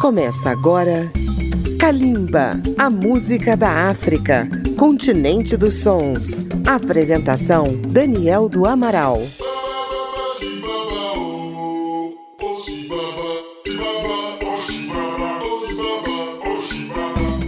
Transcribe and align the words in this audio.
Começa 0.00 0.50
agora 0.50 1.10
Kalimba, 1.78 2.60
a 2.78 2.88
música 2.88 3.56
da 3.56 3.88
África, 3.90 4.48
continente 4.76 5.56
dos 5.56 5.82
sons. 5.82 6.46
Apresentação 6.64 7.76
Daniel 7.88 8.48
do 8.48 8.64
Amaral. 8.64 9.20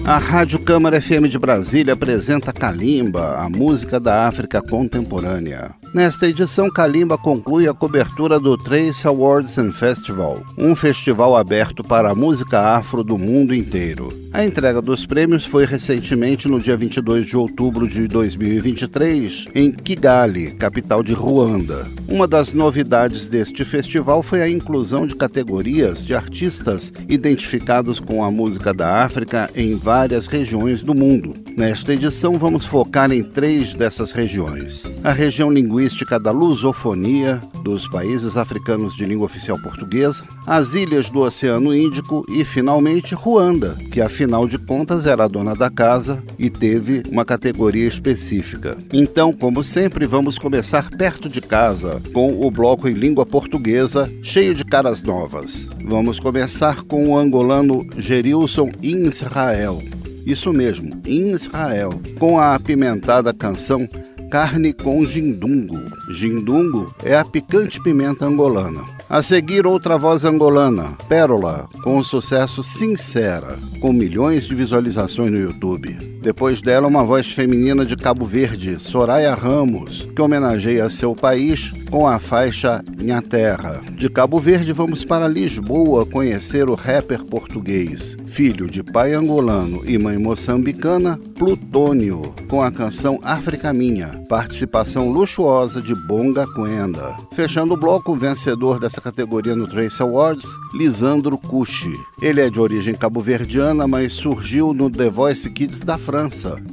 A 0.04 0.18
Rádio 0.18 0.58
Câmara 0.58 1.00
FM 1.00 1.28
de 1.28 1.38
Brasília 1.38 1.94
apresenta 1.94 2.52
Kalimba, 2.52 3.36
a 3.36 3.48
música 3.48 4.00
da 4.00 4.26
África 4.26 4.60
contemporânea. 4.60 5.79
Nesta 5.92 6.28
edição, 6.28 6.70
Kalimba 6.70 7.18
conclui 7.18 7.66
a 7.66 7.74
cobertura 7.74 8.38
do 8.38 8.56
Trace 8.56 9.08
Awards 9.08 9.58
and 9.58 9.72
Festival, 9.72 10.40
um 10.56 10.76
festival 10.76 11.36
aberto 11.36 11.82
para 11.82 12.10
a 12.10 12.14
música 12.14 12.60
afro 12.60 13.02
do 13.02 13.18
mundo 13.18 13.52
inteiro. 13.52 14.16
A 14.32 14.44
entrega 14.44 14.80
dos 14.80 15.04
prêmios 15.04 15.44
foi 15.44 15.66
recentemente 15.66 16.46
no 16.46 16.60
dia 16.60 16.76
22 16.76 17.26
de 17.26 17.36
outubro 17.36 17.88
de 17.88 18.06
2023, 18.06 19.46
em 19.52 19.72
Kigali, 19.72 20.52
capital 20.52 21.02
de 21.02 21.12
Ruanda. 21.12 21.84
Uma 22.06 22.28
das 22.28 22.52
novidades 22.52 23.28
deste 23.28 23.64
festival 23.64 24.22
foi 24.22 24.42
a 24.42 24.48
inclusão 24.48 25.08
de 25.08 25.16
categorias 25.16 26.04
de 26.04 26.14
artistas 26.14 26.92
identificados 27.08 27.98
com 27.98 28.22
a 28.22 28.30
música 28.30 28.72
da 28.72 29.02
África 29.02 29.50
em 29.56 29.74
várias 29.74 30.28
regiões 30.28 30.84
do 30.84 30.94
mundo. 30.94 31.34
Nesta 31.56 31.92
edição, 31.92 32.38
vamos 32.38 32.64
focar 32.64 33.10
em 33.10 33.24
três 33.24 33.74
dessas 33.74 34.12
regiões: 34.12 34.84
a 35.02 35.10
região 35.10 35.50
linguística 35.50 35.79
da 36.18 36.30
lusofonia, 36.30 37.40
dos 37.62 37.88
países 37.88 38.36
africanos 38.36 38.94
de 38.96 39.04
língua 39.04 39.26
oficial 39.26 39.58
portuguesa, 39.58 40.24
as 40.46 40.74
ilhas 40.74 41.10
do 41.10 41.20
Oceano 41.20 41.74
Índico 41.74 42.24
e, 42.28 42.44
finalmente, 42.44 43.14
Ruanda, 43.14 43.76
que 43.90 44.00
afinal 44.00 44.46
de 44.46 44.58
contas 44.58 45.06
era 45.06 45.24
a 45.24 45.28
dona 45.28 45.54
da 45.54 45.70
casa 45.70 46.22
e 46.38 46.50
teve 46.50 47.02
uma 47.10 47.24
categoria 47.24 47.86
específica. 47.86 48.76
Então, 48.92 49.32
como 49.32 49.62
sempre, 49.62 50.06
vamos 50.06 50.38
começar 50.38 50.90
perto 50.90 51.28
de 51.28 51.40
casa, 51.40 52.00
com 52.12 52.44
o 52.44 52.50
bloco 52.50 52.88
em 52.88 52.92
língua 52.92 53.24
portuguesa, 53.24 54.10
cheio 54.22 54.54
de 54.54 54.64
caras 54.64 55.02
novas. 55.02 55.68
Vamos 55.84 56.18
começar 56.18 56.82
com 56.82 57.08
o 57.08 57.18
angolano 57.18 57.86
Gerilson 57.96 58.70
Israel. 58.82 59.82
Isso 60.26 60.52
mesmo, 60.52 61.00
Israel, 61.06 61.98
com 62.18 62.38
a 62.38 62.54
apimentada 62.54 63.32
canção 63.32 63.88
carne 64.30 64.72
com 64.72 65.04
gindungo. 65.04 65.76
Gindungo 66.08 66.94
é 67.02 67.16
a 67.16 67.24
picante 67.24 67.82
pimenta 67.82 68.24
angolana. 68.24 68.84
A 69.08 69.24
seguir, 69.24 69.66
outra 69.66 69.98
voz 69.98 70.24
angolana, 70.24 70.96
Pérola, 71.08 71.68
com 71.82 71.98
o 71.98 72.04
sucesso 72.04 72.62
Sincera, 72.62 73.58
com 73.80 73.92
milhões 73.92 74.44
de 74.46 74.54
visualizações 74.54 75.32
no 75.32 75.38
YouTube. 75.38 75.98
Depois 76.20 76.60
dela, 76.60 76.86
uma 76.86 77.02
voz 77.02 77.32
feminina 77.32 77.84
de 77.84 77.96
Cabo 77.96 78.26
Verde, 78.26 78.78
Soraya 78.78 79.34
Ramos, 79.34 80.06
que 80.14 80.20
homenageia 80.20 80.90
seu 80.90 81.14
país 81.14 81.72
com 81.90 82.06
a 82.06 82.18
faixa 82.18 82.84
Minha 82.98 83.22
Terra. 83.22 83.80
De 83.92 84.08
Cabo 84.10 84.38
Verde, 84.38 84.72
vamos 84.72 85.02
para 85.02 85.26
Lisboa 85.26 86.04
conhecer 86.04 86.68
o 86.68 86.74
rapper 86.74 87.24
português, 87.24 88.18
filho 88.26 88.68
de 88.68 88.82
pai 88.82 89.14
angolano 89.14 89.82
e 89.84 89.96
mãe 89.96 90.18
moçambicana, 90.18 91.18
Plutônio, 91.38 92.34
com 92.48 92.62
a 92.62 92.70
canção 92.70 93.18
África 93.22 93.72
Minha, 93.72 94.22
participação 94.28 95.10
luxuosa 95.10 95.80
de 95.80 95.94
Bonga 96.06 96.46
Quenda. 96.52 97.16
Fechando 97.32 97.72
o 97.72 97.78
bloco, 97.78 98.12
o 98.12 98.14
vencedor 98.14 98.78
dessa 98.78 99.00
categoria 99.00 99.56
no 99.56 99.66
Trace 99.66 100.02
Awards, 100.02 100.46
Lisandro 100.74 101.38
Cucci. 101.38 101.92
Ele 102.20 102.42
é 102.42 102.50
de 102.50 102.60
origem 102.60 102.94
cabo-verdiana, 102.94 103.88
mas 103.88 104.12
surgiu 104.12 104.74
no 104.74 104.90
The 104.90 105.08
Voice 105.08 105.48
Kids 105.48 105.80
da 105.80 105.96
França, 105.96 106.09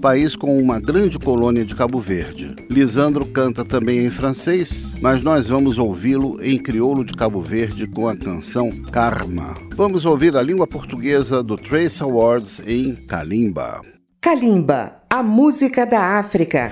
país 0.02 0.36
com 0.36 0.58
uma 0.58 0.80
grande 0.80 1.20
colônia 1.20 1.64
de 1.64 1.76
Cabo 1.76 2.00
Verde. 2.00 2.56
Lisandro 2.70 3.26
canta 3.26 3.64
também 3.64 4.06
em 4.06 4.10
francês, 4.10 4.84
mas 5.02 5.22
nós 5.22 5.48
vamos 5.48 5.78
ouvi-lo 5.78 6.38
em 6.42 6.58
crioulo 6.58 7.06
de 7.06 7.14
Cabo 7.14 7.42
Verde 7.42 7.86
com 7.88 8.08
a 8.08 8.16
canção 8.16 8.72
Karma. 8.92 9.56
Vamos 9.76 10.06
ouvir 10.06 10.36
a 10.36 10.42
língua 10.42 10.66
portuguesa 10.66 11.44
do 11.44 11.56
Trace 11.56 12.02
Awards 12.02 12.62
em 12.66 12.96
Kalimba. 12.96 13.82
Kalimba, 14.20 14.94
a 15.10 15.22
música 15.22 15.86
da 15.86 16.18
África. 16.20 16.72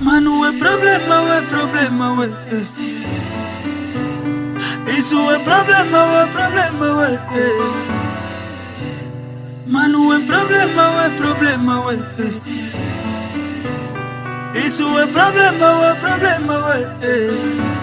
Mano, 0.00 0.44
é 0.46 0.52
problema, 0.58 1.36
é 1.36 1.42
problema, 1.42 2.24
é. 2.52 2.86
Isso 4.98 5.30
é 5.30 5.38
problema, 5.40 6.22
é 6.22 6.26
problema, 6.26 7.08
é. 7.12 7.95
Mano, 9.66 10.12
é 10.14 10.20
problema, 10.20 11.04
é 11.04 11.08
problema, 11.18 11.92
é. 11.92 11.96
Isso 14.64 14.98
é 14.98 15.06
problema, 15.08 15.86
é 15.86 15.94
problema, 15.94 16.54
é. 17.02 17.75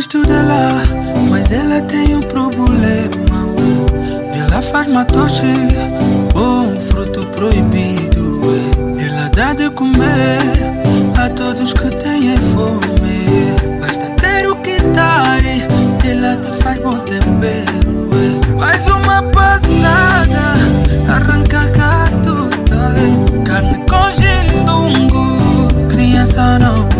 Gosto 0.00 0.22
dela, 0.26 0.82
mas 1.28 1.52
ela 1.52 1.78
tem 1.82 2.16
um 2.16 2.20
problema. 2.20 3.10
Ela 4.32 4.62
faz 4.62 4.86
matoche, 4.86 5.52
um 6.34 6.74
fruto 6.88 7.26
proibido. 7.26 8.40
Ela 8.98 9.28
dá 9.28 9.52
de 9.52 9.68
comer 9.68 10.40
a 11.22 11.28
todos 11.28 11.74
que 11.74 11.90
têm 11.96 12.34
fome. 12.54 13.52
Basta 13.78 14.06
ter 14.16 14.46
o 14.48 14.56
que 14.56 14.80
dar, 14.94 15.44
ela 15.44 16.34
te 16.36 16.62
faz 16.62 16.78
bom 16.78 16.96
tempero. 17.00 18.08
Faz 18.58 18.86
uma 18.86 19.22
passada, 19.24 20.54
arranca 21.10 21.68
catuta, 21.76 22.94
carne 23.44 23.84
com 23.86 24.10
gindungo, 24.10 25.68
criança 25.90 26.58
não 26.58 26.99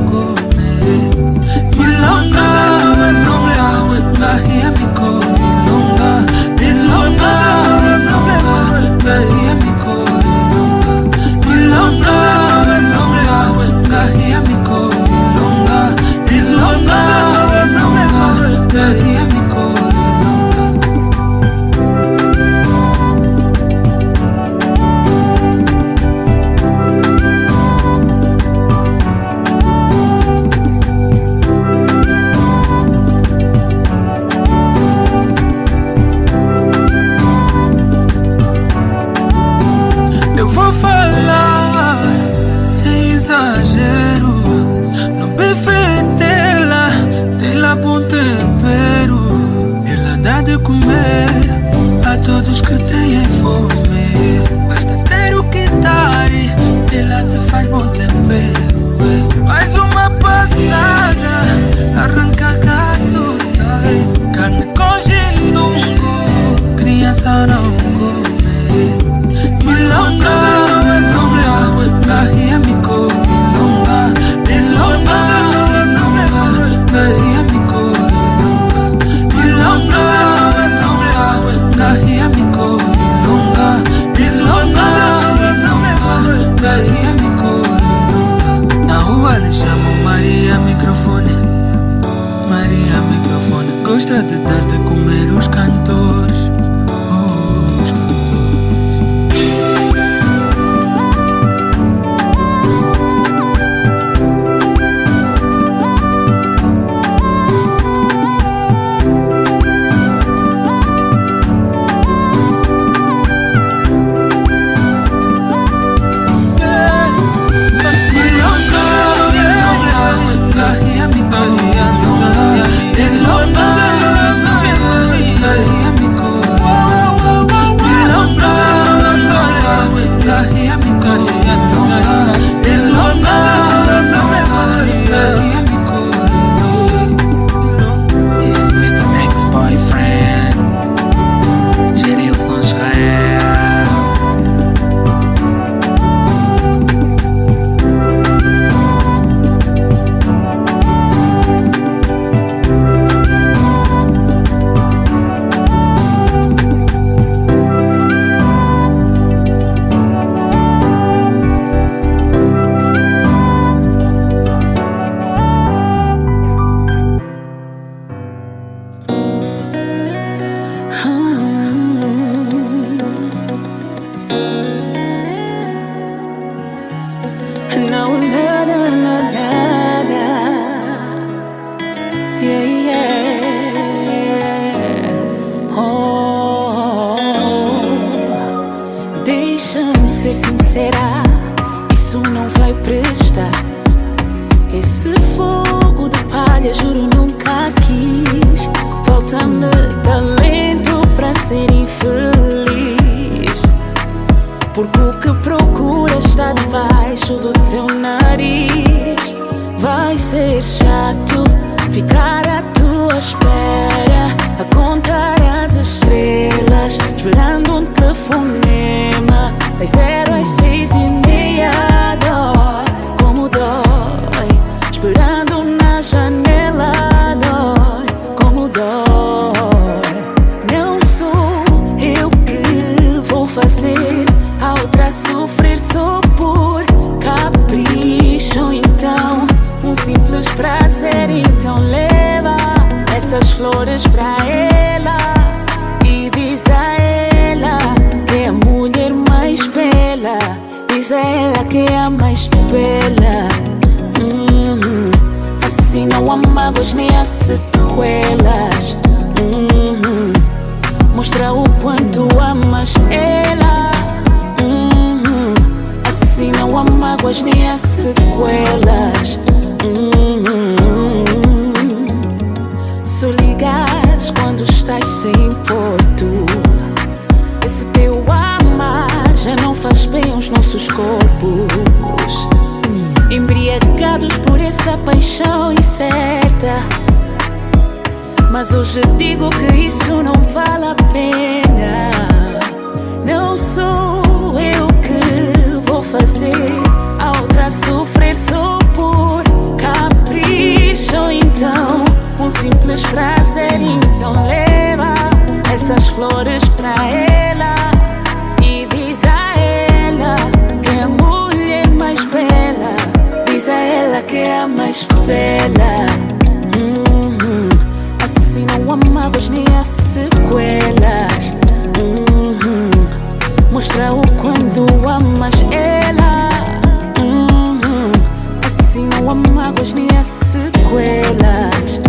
ma 329.51 329.73
gosni 329.73 330.07
as 330.19 330.27
sequelas. 330.27 332.01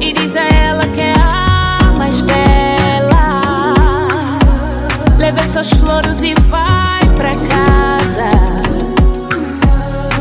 E 0.00 0.12
diz 0.12 0.36
a 0.36 0.44
ela 0.44 0.82
que 0.94 1.00
é 1.00 1.12
a 1.12 1.92
mais 1.92 2.20
bela. 2.20 3.42
Leve 5.18 5.40
essas 5.40 5.70
flores 5.70 6.22
e 6.22 6.34
vai 6.48 7.04
pra 7.16 7.34
casa. 7.48 8.30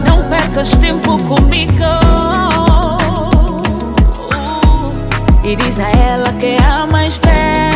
Não 0.06 0.24
percas 0.30 0.72
tempo 0.78 1.18
comigo. 1.20 1.74
E 5.44 5.56
diz 5.56 5.80
a 5.80 5.90
ela 5.90 6.32
que 6.40 6.46
é 6.46 6.64
a 6.64 6.86
mais 6.86 7.18
bela. 7.18 7.73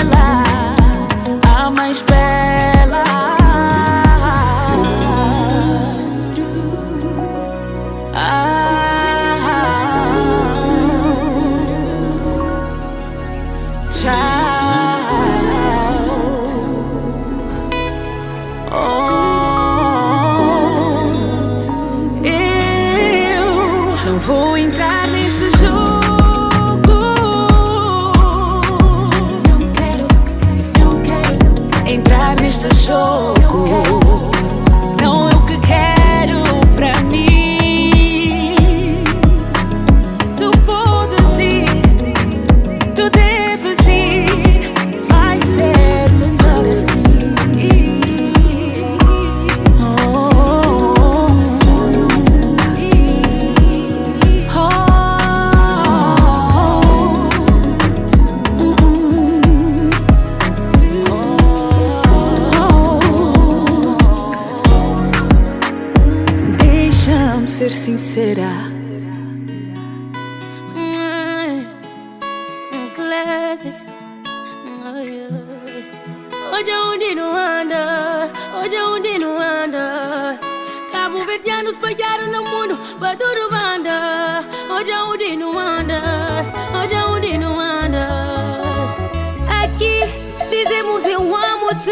Aqui 89.64 90.02
dizemos 90.50 91.06
eu 91.06 91.36
amo-te, 91.36 91.92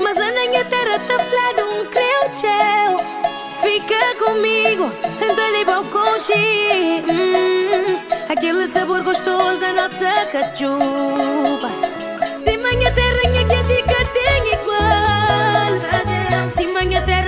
mas 0.00 0.16
lá 0.16 0.32
na 0.32 0.48
minha 0.48 0.64
terra 0.64 0.98
tá 0.98 1.18
falado 1.18 1.62
um 1.74 1.86
creu 1.86 2.20
Fica 3.62 4.00
comigo, 4.24 4.90
dali 5.34 5.58
ali 5.58 5.64
Hum, 7.08 7.98
aquele 8.28 8.66
sabor 8.68 9.02
gostoso 9.02 9.60
da 9.60 9.72
nossa 9.72 10.12
cachupa. 10.32 11.70
Se 12.42 12.58
manhã 12.58 12.92
terra, 12.92 13.22
minha 13.28 13.44
que 13.44 13.64
fica 13.64 14.04
tem 14.12 14.52
igual. 14.54 15.70
Se 16.56 16.66
manhã 16.66 17.02
terra, 17.04 17.19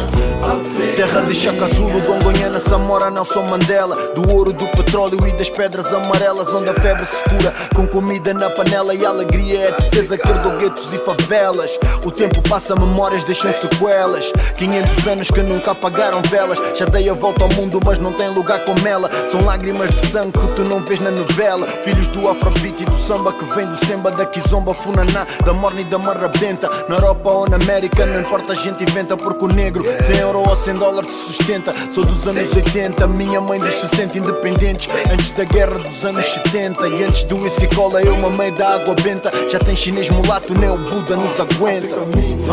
Terra 0.97 1.21
de 1.23 1.35
Chaka 1.35 1.67
Zulu, 1.67 2.01
Gongonhana, 2.01 2.59
Samora, 2.59 3.11
Nelson 3.11 3.43
Mandela. 3.43 3.97
Do 4.15 4.29
ouro, 4.31 4.53
do 4.53 4.67
petróleo 4.69 5.27
e 5.27 5.33
das 5.33 5.49
pedras 5.49 5.93
amarelas 5.93 6.49
Onde 6.49 6.71
a 6.71 6.75
febre 6.75 7.05
se 7.07 7.23
cura 7.25 7.55
com 7.75 7.87
comida 7.87 8.35
na 8.35 8.51
panela. 8.51 8.95
E 8.95 9.07
a 9.07 9.11
alegria 9.11 9.61
é 9.61 9.69
a 9.69 9.73
tristeza 9.73 10.17
guetos 10.17 10.93
e 10.93 10.99
favelas. 10.99 11.71
O 12.05 12.11
tempo 12.11 12.43
passa, 12.49 12.75
memórias 12.75 13.23
deixam 13.25 13.53
sequelas. 13.53 14.33
500 14.57 15.07
anos 15.07 15.31
que 15.31 15.43
nunca 15.43 15.71
apagaram 15.71 16.21
velas. 16.23 16.59
Já 16.77 16.85
dei 16.85 17.09
a 17.09 17.15
volta 17.15 17.45
ao 17.45 17.51
mundo, 17.51 17.81
mas 17.85 17.99
não 17.99 18.13
tem 18.13 18.29
lugar 18.29 18.65
como 18.65 18.87
ela. 18.87 19.09
São 19.29 19.45
lágrimas 19.45 19.91
de 19.91 20.07
sangue 20.07 20.39
que 20.39 20.49
tu 20.49 20.65
não 20.65 20.81
vês 20.81 20.99
na 21.01 21.11
novela. 21.11 21.67
Filhos 21.85 22.09
do 22.09 22.29
afrobeat 22.29 22.83
e 22.83 22.85
do 22.85 22.99
samba 22.99 23.33
que 23.33 23.45
vem 23.55 23.67
do 23.67 23.77
semba 23.87 24.11
Da 24.11 24.27
kizomba, 24.27 24.75
funaná, 24.75 25.27
da 25.45 25.53
morna 25.53 25.81
e 25.81 25.85
da 25.85 25.99
marrabenta 25.99 26.69
Na 26.89 26.97
Europa 26.97 27.31
ou 27.31 27.49
na 27.49 27.57
América, 27.57 28.05
não 28.07 28.21
importa 28.21 28.53
a 28.53 28.57
gente 28.57 28.83
inventa 28.83 29.17
Porque 29.17 29.45
o 29.45 29.49
negro, 29.49 29.85
sem 30.03 30.17
euro 30.19 30.40
ou 30.43 30.57
sem 30.57 30.75
dólar 30.75 31.05
se 31.05 31.27
sustenta. 31.27 31.75
Sou 31.91 32.05
dos 32.05 32.27
anos 32.27 32.55
80, 32.55 33.07
minha 33.07 33.41
mãe 33.41 33.59
dos 33.59 33.75
60 33.75 34.19
independentes. 34.19 34.89
Antes 35.13 35.31
da 35.33 35.45
guerra 35.45 35.79
dos 35.79 36.05
anos 36.05 36.25
70 36.27 36.89
E 36.89 37.05
antes 37.05 37.25
do 37.25 37.39
whisky 37.39 37.67
cola 37.75 38.03
eu 38.03 38.17
mamei 38.17 38.51
da 38.51 38.75
água 38.75 38.95
benta. 39.03 39.31
Já 39.51 39.59
tem 39.59 39.77
chinês 39.77 40.09
mulato, 40.11 40.55
nem 40.55 40.71
o 40.71 40.79
Buda 40.79 41.17
nos 41.17 41.39
aguenta. 41.41 41.97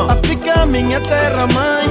África, 0.09 0.65
minha 0.65 0.99
terra 1.01 1.47
mãe. 1.47 1.85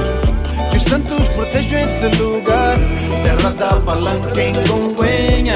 Que 0.71 0.77
os 0.77 0.83
santos 0.83 1.27
protejam 1.29 1.79
esse 1.79 2.07
lugar. 2.17 2.77
Terra 3.23 3.49
da 3.51 3.79
palanca 3.81 4.41
em 4.41 4.53
Congonha. 4.67 5.55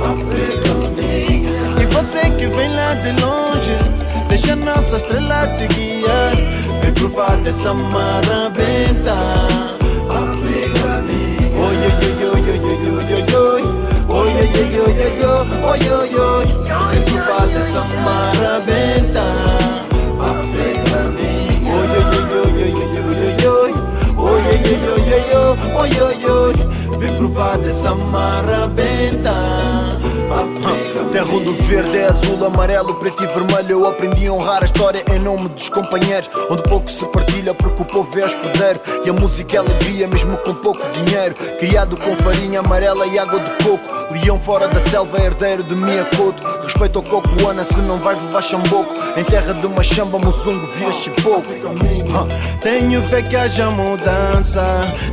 África 0.00 0.74
minha. 0.96 1.82
E 1.82 1.86
você 1.86 2.30
que 2.30 2.46
vem 2.46 2.74
lá 2.74 2.94
de 2.94 3.20
longe 3.20 3.94
Deixa 4.28 4.56
nossa 4.56 4.96
estrela 4.96 5.46
te 5.58 5.68
guiar 5.68 6.53
curva 7.04 7.36
dessa 7.42 7.74
marabenta 7.74 9.14
Africa-me 10.08 11.52
Oi, 11.54 11.60
oi, 11.60 11.76
oi, 11.76 12.24
oi, 12.24 12.32
oi, 12.32 12.58
oi, 12.64 12.88
oi, 12.88 13.34
oi 13.34 13.62
Oi, 14.06 14.14
oi, 14.14 14.34
oi, 14.34 14.64
oi, 14.64 14.84
oi, 14.84 14.94
oi, 15.64 15.88
oi, 15.90 16.14
oi 16.14 16.46
É 16.92 16.94
curva 17.10 17.40
dessa 17.52 17.82
marabenta 18.04 19.26
Africa-me 20.18 21.32
Oi, 21.66 21.74
oi, 21.74 21.94
oi, 21.94 22.54
oi, 22.54 22.84
oi, 22.84 22.94
oi, 25.74 26.00
oi, 26.00 26.24
oi 26.24 26.54
Vem 26.98 27.14
provar 27.16 27.58
dessa 27.58 27.94
marabenta 27.94 29.93
Terra 31.12 31.28
onde 31.32 31.48
o 31.48 31.54
verde 31.62 31.96
é 31.96 32.08
azul, 32.08 32.44
amarelo, 32.44 32.92
preto 32.96 33.22
e 33.22 33.26
vermelho. 33.28 33.70
Eu 33.70 33.86
aprendi 33.86 34.26
a 34.26 34.32
honrar 34.32 34.62
a 34.62 34.64
história 34.64 35.04
em 35.14 35.18
nome 35.20 35.48
dos 35.48 35.68
companheiros. 35.68 36.28
Onde 36.50 36.62
pouco 36.64 36.90
se 36.90 37.06
partilha 37.06 37.54
porque 37.54 37.82
o 37.82 37.84
povo 37.84 38.18
é 38.18 38.24
hospedeiro. 38.24 38.80
E 39.04 39.10
a 39.10 39.12
música 39.12 39.56
é 39.56 39.58
alegria 39.60 40.08
mesmo 40.08 40.36
com 40.38 40.54
pouco 40.54 40.80
dinheiro. 40.92 41.34
Criado 41.60 41.96
com 41.96 42.16
farinha 42.16 42.58
amarela 42.58 43.06
e 43.06 43.16
água 43.16 43.38
de 43.38 43.64
coco. 43.64 43.88
Leão 44.12 44.40
fora 44.40 44.66
da 44.66 44.80
selva, 44.80 45.20
herdeiro 45.20 45.62
de 45.62 45.76
minha 45.76 46.04
Respeito 46.64 46.98
ao 46.98 47.02
coco, 47.04 47.46
Ana, 47.46 47.62
se 47.62 47.80
não 47.82 47.98
vais 47.98 48.20
levar 48.22 48.42
chamboco. 48.42 48.94
Em 49.16 49.22
terra 49.22 49.52
de 49.52 49.66
uma 49.66 49.82
chamba, 49.82 50.18
mozungo, 50.18 50.66
vira 50.74 50.92
chipoco 50.92 51.44
Ah, 52.14 52.26
Tenho 52.62 53.02
fé 53.02 53.20
que 53.22 53.36
haja 53.36 53.70
mudança. 53.70 54.62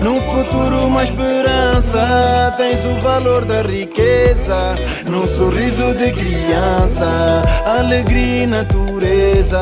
Num 0.01 0.21
futuro 0.21 0.85
uma 0.87 1.03
esperança. 1.03 2.53
Tens 2.55 2.85
o 2.85 2.95
valor 3.01 3.43
da 3.43 3.61
riqueza. 3.63 4.75
Num 5.05 5.27
sorriso 5.27 5.93
de 5.93 6.11
criança. 6.11 7.43
Alegria 7.65 8.43
e 8.43 8.47
natureza. 8.47 9.59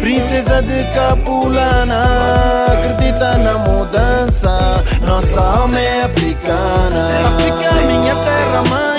Princesa 0.00 0.60
de 0.60 0.84
Capulana. 0.92 2.66
Acredita 2.72 3.38
na 3.38 3.58
mudança. 3.58 4.84
Nossa 5.06 5.40
alma 5.40 5.78
é 5.78 6.02
africana. 6.02 7.28
África, 7.28 7.72
minha 7.86 8.14
terra 8.14 8.62
mãe 8.68 8.97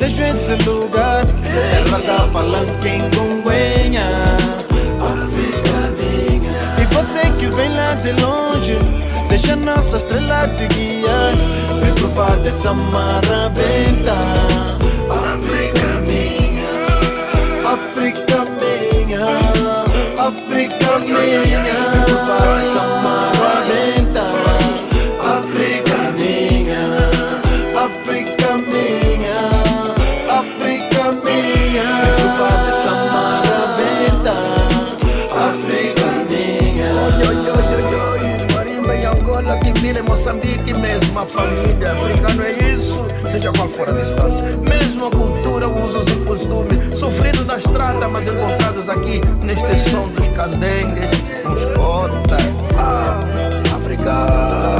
protejam 0.00 0.28
esse 0.28 0.54
lugar. 0.64 1.26
Terra 1.26 1.98
da 1.98 2.28
palanca 2.28 2.88
em 2.88 3.00
Congonha. 3.10 4.06
África 4.98 5.90
minha. 5.98 6.52
E 6.80 6.94
você 6.94 7.20
que 7.38 7.46
vem 7.46 7.74
lá 7.74 7.94
de 7.94 8.12
longe 8.12 8.78
Deixa 9.28 9.54
nossa 9.54 9.98
estrela 9.98 10.48
te 10.48 10.66
guiar. 10.74 11.34
Vem 11.82 11.94
provar 11.94 12.36
dessa 12.38 12.72
marabenta 12.72 14.14
África 15.10 16.00
minha. 16.06 16.70
África 17.66 18.46
minha. 18.58 19.26
África 20.18 20.98
minha. 20.98 21.20
Vem 21.20 22.04
provar 22.04 22.60
dessa 22.60 22.82
marabenta 23.02 23.99
Angola, 39.50 39.56
Guiné, 39.56 40.02
Moçambique, 40.02 40.72
mesma 40.72 41.26
família. 41.26 41.92
Africano 41.92 42.42
é 42.42 42.52
isso, 42.72 43.04
seja 43.28 43.52
qual 43.52 43.68
for 43.68 43.88
a 43.88 43.92
distância. 43.92 44.44
Mesma 44.58 45.10
cultura, 45.10 45.68
usos 45.68 46.06
e 46.06 46.16
costumes. 46.24 46.98
Sofridos 46.98 47.44
da 47.44 47.56
estrada, 47.56 48.08
mas 48.08 48.26
encontrados 48.26 48.88
aqui 48.88 49.20
neste 49.42 49.90
som 49.90 50.08
dos 50.08 50.28
candengues, 50.28 51.10
nos 51.44 51.64
cota. 51.76 52.36
Ah, 52.78 53.24
África. 53.76 54.79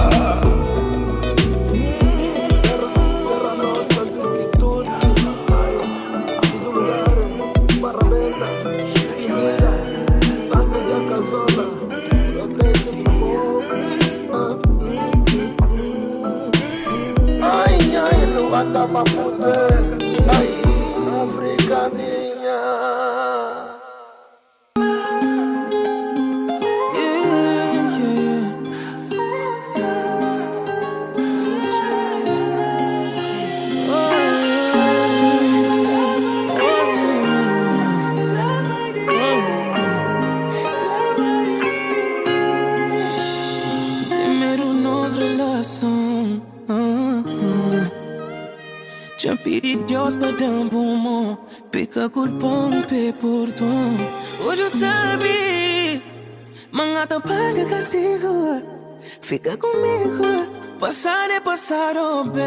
na 18.81 18.87
makuta 18.87 19.70
Dar 49.77 50.49
um 50.49 50.69
pulmão. 50.69 51.39
Pica 51.71 52.09
culpão, 52.09 52.71
pé 52.89 53.13
por 53.13 53.53
tom. 53.53 53.97
Hoje 54.45 54.63
eu 54.63 54.71
sabe. 54.71 56.03
Mangata 56.73 57.21
paga 57.21 57.65
castigo. 57.67 58.63
Fica 59.21 59.57
comigo. 59.57 60.51
Passar 60.81 61.31
é 61.31 61.41
passar, 61.41 61.95
oh 61.97 62.25
bem, 62.25 62.43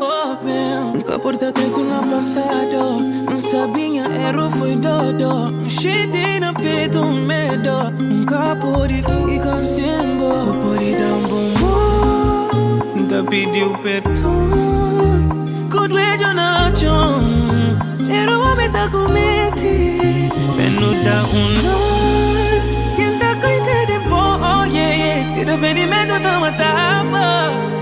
oh 0.00 0.44
bem. 0.44 0.92
Nunca 0.94 1.18
porta 1.18 1.52
teto 1.52 1.80
no 1.80 2.10
passado. 2.10 3.00
Não 3.00 3.36
sabia, 3.36 4.02
erro 4.02 4.50
foi 4.50 4.76
dodo. 4.76 5.70
Cheio 5.70 6.40
na 6.40 6.52
peito, 6.52 6.98
um 6.98 7.24
medo. 7.24 7.90
Nunca 7.98 8.56
pode 8.56 8.96
ficar 8.96 9.62
sem 9.62 10.16
boa. 10.18 10.54
Pode 10.60 10.94
dar 10.96 11.14
um 11.14 11.22
bom 11.28 12.96
Nunca 12.96 13.24
pediu 13.30 13.72
perdão. 13.78 14.61
pasión 16.82 17.78
Pero 18.08 18.54
me 18.56 18.68
ta 18.68 18.90
cometi 18.90 20.28
Venuta 20.56 21.24
uno 21.32 21.76
Quien 22.96 23.18
ta 23.18 23.34
coite 23.40 23.86
de 23.86 24.00
po 24.08 24.38
Oye, 24.60 25.20
estira 25.20 25.56
peri 25.56 25.86
me 25.86 26.06
tu 26.06 26.20
ta 26.22 26.40
mataba 26.40 27.81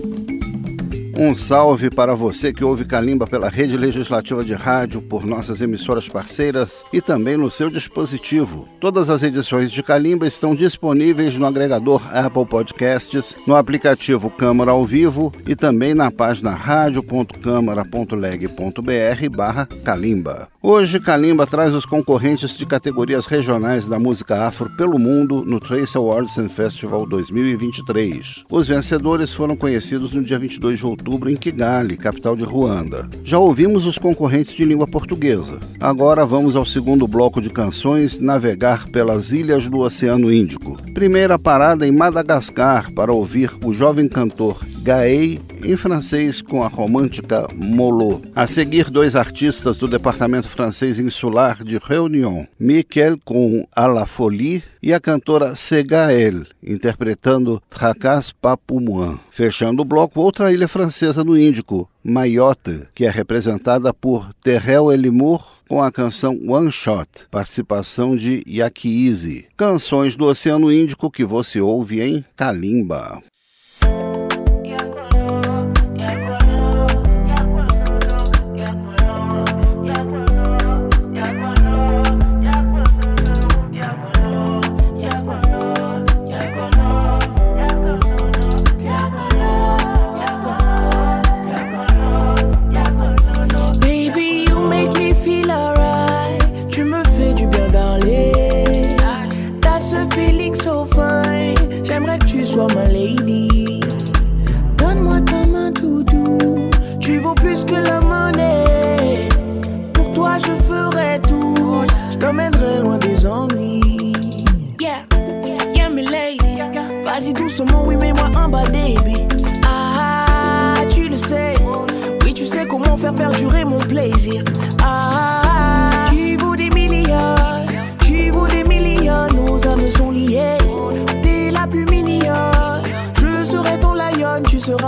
Um 1.23 1.37
salve 1.37 1.91
para 1.91 2.15
você 2.15 2.51
que 2.51 2.63
ouve 2.63 2.83
Calimba 2.83 3.27
pela 3.27 3.47
Rede 3.47 3.77
Legislativa 3.77 4.43
de 4.43 4.55
Rádio, 4.55 5.03
por 5.03 5.23
nossas 5.23 5.61
emissoras 5.61 6.09
parceiras 6.09 6.83
e 6.91 6.99
também 6.99 7.37
no 7.37 7.51
seu 7.51 7.69
dispositivo. 7.69 8.67
Todas 8.79 9.07
as 9.07 9.21
edições 9.21 9.71
de 9.71 9.83
Calimba 9.83 10.25
estão 10.25 10.55
disponíveis 10.55 11.37
no 11.37 11.45
agregador 11.45 12.01
Apple 12.11 12.47
Podcasts, 12.47 13.37
no 13.45 13.55
aplicativo 13.55 14.31
Câmara 14.31 14.71
ao 14.71 14.83
Vivo 14.83 15.31
e 15.45 15.55
também 15.55 15.93
na 15.93 16.09
página 16.09 16.55
radio.câmara.leg.br 16.55 19.29
barra 19.29 19.67
Calimba. 19.85 20.47
Hoje, 20.63 20.99
Calimba 20.99 21.45
traz 21.45 21.75
os 21.75 21.85
concorrentes 21.85 22.57
de 22.57 22.65
categorias 22.65 23.27
regionais 23.27 23.87
da 23.87 23.99
música 23.99 24.47
afro 24.47 24.75
pelo 24.75 24.97
mundo 24.97 25.45
no 25.45 25.59
Trace 25.59 25.95
Awards 25.97 26.39
and 26.39 26.49
Festival 26.49 27.05
2023. 27.05 28.45
Os 28.49 28.67
vencedores 28.67 29.31
foram 29.31 29.55
conhecidos 29.55 30.11
no 30.13 30.23
dia 30.23 30.39
22 30.39 30.79
de 30.79 30.85
outubro 30.85 31.10
em 31.29 31.35
Kigali, 31.35 31.97
capital 31.97 32.35
de 32.35 32.43
Ruanda. 32.43 33.09
Já 33.23 33.37
ouvimos 33.37 33.85
os 33.85 33.97
concorrentes 33.97 34.53
de 34.53 34.65
língua 34.65 34.87
portuguesa. 34.87 35.59
Agora 35.79 36.25
vamos 36.25 36.55
ao 36.55 36.65
segundo 36.65 37.07
bloco 37.07 37.41
de 37.41 37.49
canções 37.49 38.19
Navegar 38.19 38.87
pelas 38.89 39.31
Ilhas 39.31 39.67
do 39.69 39.79
Oceano 39.79 40.31
Índico. 40.31 40.77
Primeira 40.93 41.37
parada 41.37 41.87
em 41.87 41.91
Madagascar 41.91 42.91
para 42.93 43.11
ouvir 43.11 43.51
o 43.63 43.73
jovem 43.73 44.07
cantor 44.07 44.59
Gaei 44.81 45.39
em 45.63 45.77
francês 45.77 46.41
com 46.41 46.63
a 46.63 46.67
romântica 46.67 47.47
Molo. 47.53 48.19
A 48.35 48.47
seguir, 48.47 48.89
dois 48.89 49.15
artistas 49.15 49.77
do 49.77 49.87
departamento 49.87 50.49
francês 50.49 50.97
insular 50.97 51.63
de 51.63 51.77
Réunion, 51.77 52.45
Michel 52.59 53.19
com 53.23 53.67
A 53.75 53.85
la 53.85 54.07
Folie 54.07 54.63
e 54.81 54.91
a 54.91 54.99
cantora 54.99 55.55
Segael, 55.55 56.47
interpretando 56.63 57.61
Tracas 57.69 58.31
Papoumoin. 58.31 59.19
Fechando 59.29 59.83
o 59.83 59.85
bloco, 59.85 60.19
outra 60.19 60.51
ilha 60.51 60.67
francesa 60.67 61.23
no 61.23 61.37
Índico, 61.37 61.87
Mayotte, 62.03 62.87
que 62.95 63.05
é 63.05 63.09
representada 63.11 63.93
por 63.93 64.33
Terrell 64.41 64.91
Elimour 64.91 65.61
com 65.67 65.81
a 65.81 65.91
canção 65.91 66.37
One 66.47 66.71
Shot, 66.71 67.07
participação 67.29 68.17
de 68.17 68.43
Yakizi. 68.47 69.47
Canções 69.55 70.15
do 70.15 70.25
Oceano 70.25 70.71
Índico 70.71 71.11
que 71.11 71.23
você 71.23 71.61
ouve 71.61 72.01
em 72.01 72.25
Kalimba. 72.35 73.21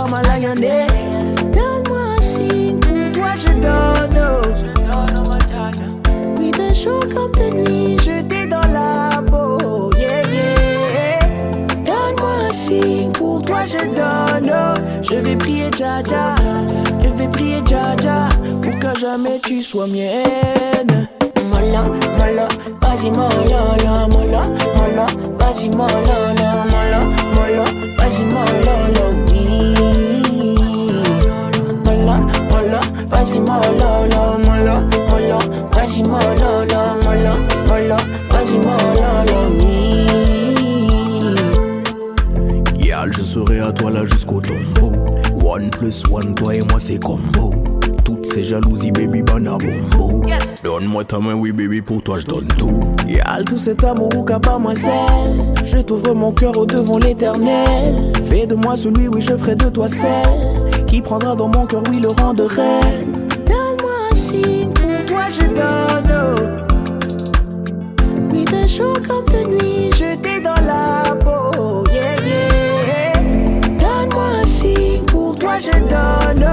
Donne-moi 0.04 1.98
un 2.18 2.20
signe, 2.20 2.78
pour 2.78 3.12
toi 3.12 3.30
je 3.36 3.52
donne. 3.60 4.20
Oui, 6.38 6.50
de 6.50 6.74
jour 6.74 7.00
comme 7.00 7.32
de 7.32 7.56
nuit, 7.56 7.96
je 8.04 8.20
t'ai 8.22 8.46
dans 8.46 8.60
la 8.60 9.22
peau. 9.22 9.90
Yeah. 9.96 11.20
Donne-moi 11.86 12.32
un 12.48 12.52
signe, 12.52 13.12
pour 13.12 13.42
toi 13.42 13.60
je 13.66 13.78
donne. 13.78 14.52
Je 15.02 15.14
vais 15.14 15.36
prier 15.36 15.70
Jaja, 15.76 16.34
je 17.02 17.08
vais 17.08 17.28
prier 17.28 17.62
Jaja, 17.66 18.28
pour 18.62 18.78
que 18.78 18.98
jamais 18.98 19.38
tu 19.40 19.62
sois 19.62 19.86
mienne. 19.86 21.08
Mola, 21.50 21.84
mola, 22.18 22.48
vas-y 22.82 23.10
mola, 23.10 23.76
la, 23.82 24.06
mola, 24.08 25.06
vas-y 25.38 25.70
mola, 25.70 25.94
la, 26.36 26.64
mola, 26.70 27.00
mola, 27.34 27.64
vas-y 27.96 28.24
oui. 39.50 40.06
Yal, 42.86 43.12
je 43.12 43.22
serai 43.22 43.60
à 43.60 43.72
toi 43.72 43.90
là 43.90 44.04
jusqu'au 44.04 44.40
tombeau. 44.40 44.92
One 45.42 45.70
plus 45.70 46.04
one, 46.10 46.34
toi 46.34 46.54
et 46.54 46.60
moi 46.70 46.78
c'est 46.78 47.02
combo. 47.02 47.54
Toutes 48.04 48.26
ces 48.26 48.44
jalousies, 48.44 48.90
baby, 48.90 49.22
banabombo. 49.22 50.22
Donne-moi 50.62 51.04
ta 51.04 51.18
main, 51.18 51.34
oui, 51.34 51.52
baby, 51.52 51.80
pour 51.80 52.02
toi 52.02 52.18
je 52.18 52.26
donne 52.26 52.46
tout. 52.58 52.80
Yal 53.08 53.44
tout 53.44 53.58
cet 53.58 53.84
amour 53.84 54.24
qu'a 54.26 54.40
pas 54.40 54.58
moi 54.58 54.74
seul 54.74 55.64
Je 55.64 55.78
t'ouvre 55.78 56.14
mon 56.14 56.32
cœur 56.32 56.56
au 56.56 56.64
devant 56.64 56.98
l'éternel 56.98 58.12
Fais 58.24 58.46
de 58.46 58.54
moi 58.54 58.76
celui, 58.76 59.08
oui 59.08 59.20
je 59.20 59.36
ferai 59.36 59.54
de 59.54 59.68
toi 59.68 59.88
celle 59.88 60.63
Qui 60.94 61.00
prendra 61.00 61.34
dans 61.34 61.48
mon 61.48 61.66
cœur, 61.66 61.82
oui 61.90 61.98
le 61.98 62.10
rang 62.10 62.32
de 62.32 62.44
reine. 62.44 63.26
Donne-moi 63.48 63.94
un 64.12 64.14
signe, 64.14 64.72
pour 64.74 65.04
toi 65.06 65.24
je 65.28 65.44
donne. 65.48 66.62
Oui 68.30 68.44
de 68.44 68.68
jour 68.68 68.94
comme 69.02 69.26
de 69.26 69.44
nuit, 69.48 69.90
je 69.98 70.14
t'ai 70.14 70.38
dans 70.38 70.54
la 70.54 71.16
peau 71.16 71.84
Yeah 71.92 72.14
yeah. 72.24 73.12
Donne-moi 73.76 74.24
un 74.40 74.46
signe, 74.46 75.02
pour 75.06 75.36
toi 75.36 75.58
je 75.58 75.72
donne. 75.72 76.46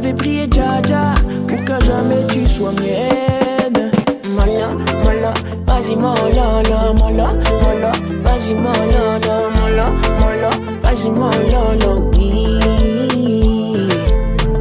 Vais 0.00 0.12
prier 0.12 0.48
Jaja 0.52 1.14
pour 1.46 1.64
que 1.64 1.84
jamais 1.84 2.26
tu 2.28 2.48
sois 2.48 2.72
mienne. 2.72 3.92
Mala, 4.34 4.70
mala, 5.04 5.34
vas-y 5.68 5.94
mala, 5.94 6.62
la, 6.64 6.92
mala, 6.94 7.32
mala, 7.62 7.92
vas-y 8.24 8.54
mala, 8.54 9.20
la, 9.24 9.60
mala, 9.60 9.92
mala, 10.20 10.50
fazi 10.96 11.10
mololo 11.10 12.08
mi 12.16 12.56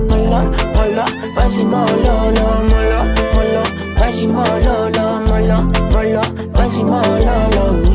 Molo, 0.09 0.41
molo, 0.75 1.05
fazi 1.33 1.63
mololo 1.63 2.45
Molo, 2.69 2.99
molo, 3.33 3.63
fazi 3.95 4.27
mololo 4.27 5.21
Molo, 5.27 5.57
molo, 5.91 6.21
fazi 6.51 6.83
mololo 6.83 7.63
mi 7.83 7.94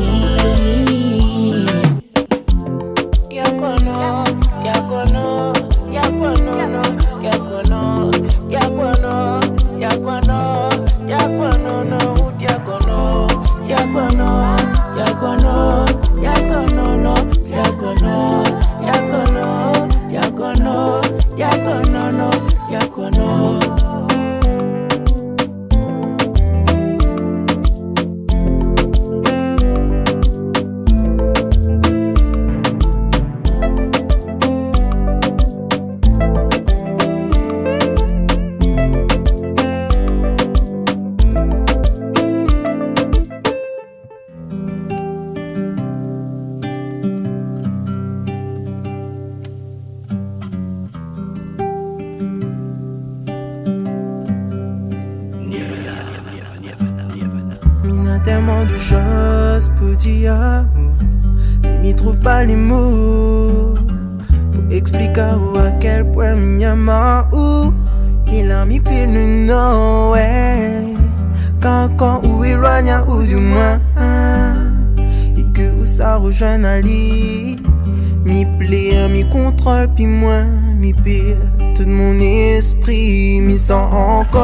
mi 79.21 79.29
contrôle, 79.29 79.87
puis 79.95 80.05
moi, 80.05 80.43
mi 80.77 80.93
pire 80.93 81.37
Tout 81.75 81.87
mon 81.87 82.19
esprit, 82.19 83.39
mi 83.41 83.57
sent 83.57 83.73
encore 83.73 84.41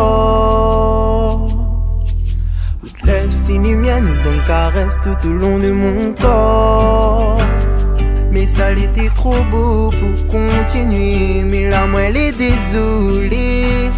Lève 3.03 3.31
si 3.31 3.53
lumière, 3.53 3.97
une 3.97 4.21
bonne 4.23 4.41
caresse 4.45 4.97
tout 5.01 5.27
au 5.27 5.31
long 5.31 5.59
de 5.59 5.71
mon 5.71 6.13
corps. 6.13 7.37
Mais 8.31 8.45
ça 8.45 8.73
l'était 8.73 9.09
trop 9.15 9.41
beau 9.49 9.89
pour 9.91 10.27
continuer. 10.27 11.41
Mais 11.45 11.69
là, 11.69 11.85
moi, 11.87 12.01
elle 12.01 12.17
est 12.17 12.37
désolée. 12.37 13.89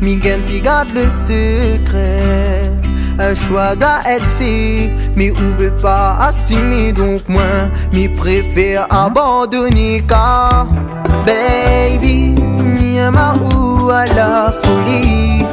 Miguel 0.00 0.42
puis 0.42 0.60
garde 0.60 0.90
le 0.94 1.06
secret. 1.06 2.83
Un 3.18 3.34
choix 3.34 3.76
doit 3.76 4.00
être 4.08 4.26
fait, 4.38 4.90
mais 5.16 5.32
on 5.32 5.56
veut 5.56 5.74
pas 5.82 6.16
assumer. 6.20 6.92
Donc, 6.92 7.28
moi, 7.28 7.42
m'y 7.92 8.08
préfère 8.08 8.86
abandonner. 8.90 10.02
Car, 10.08 10.66
baby, 11.24 12.34
ama 12.98 13.34
ou 13.40 13.90
à 13.90 14.04
la 14.06 14.52
folie. 14.62 15.44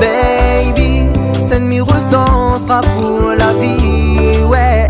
Baby, 0.00 1.06
cette 1.48 1.62
mi 1.62 1.78
sera 1.78 2.80
pour 2.80 3.32
la 3.36 3.52
vie, 3.54 4.44
ouais. 4.48 4.88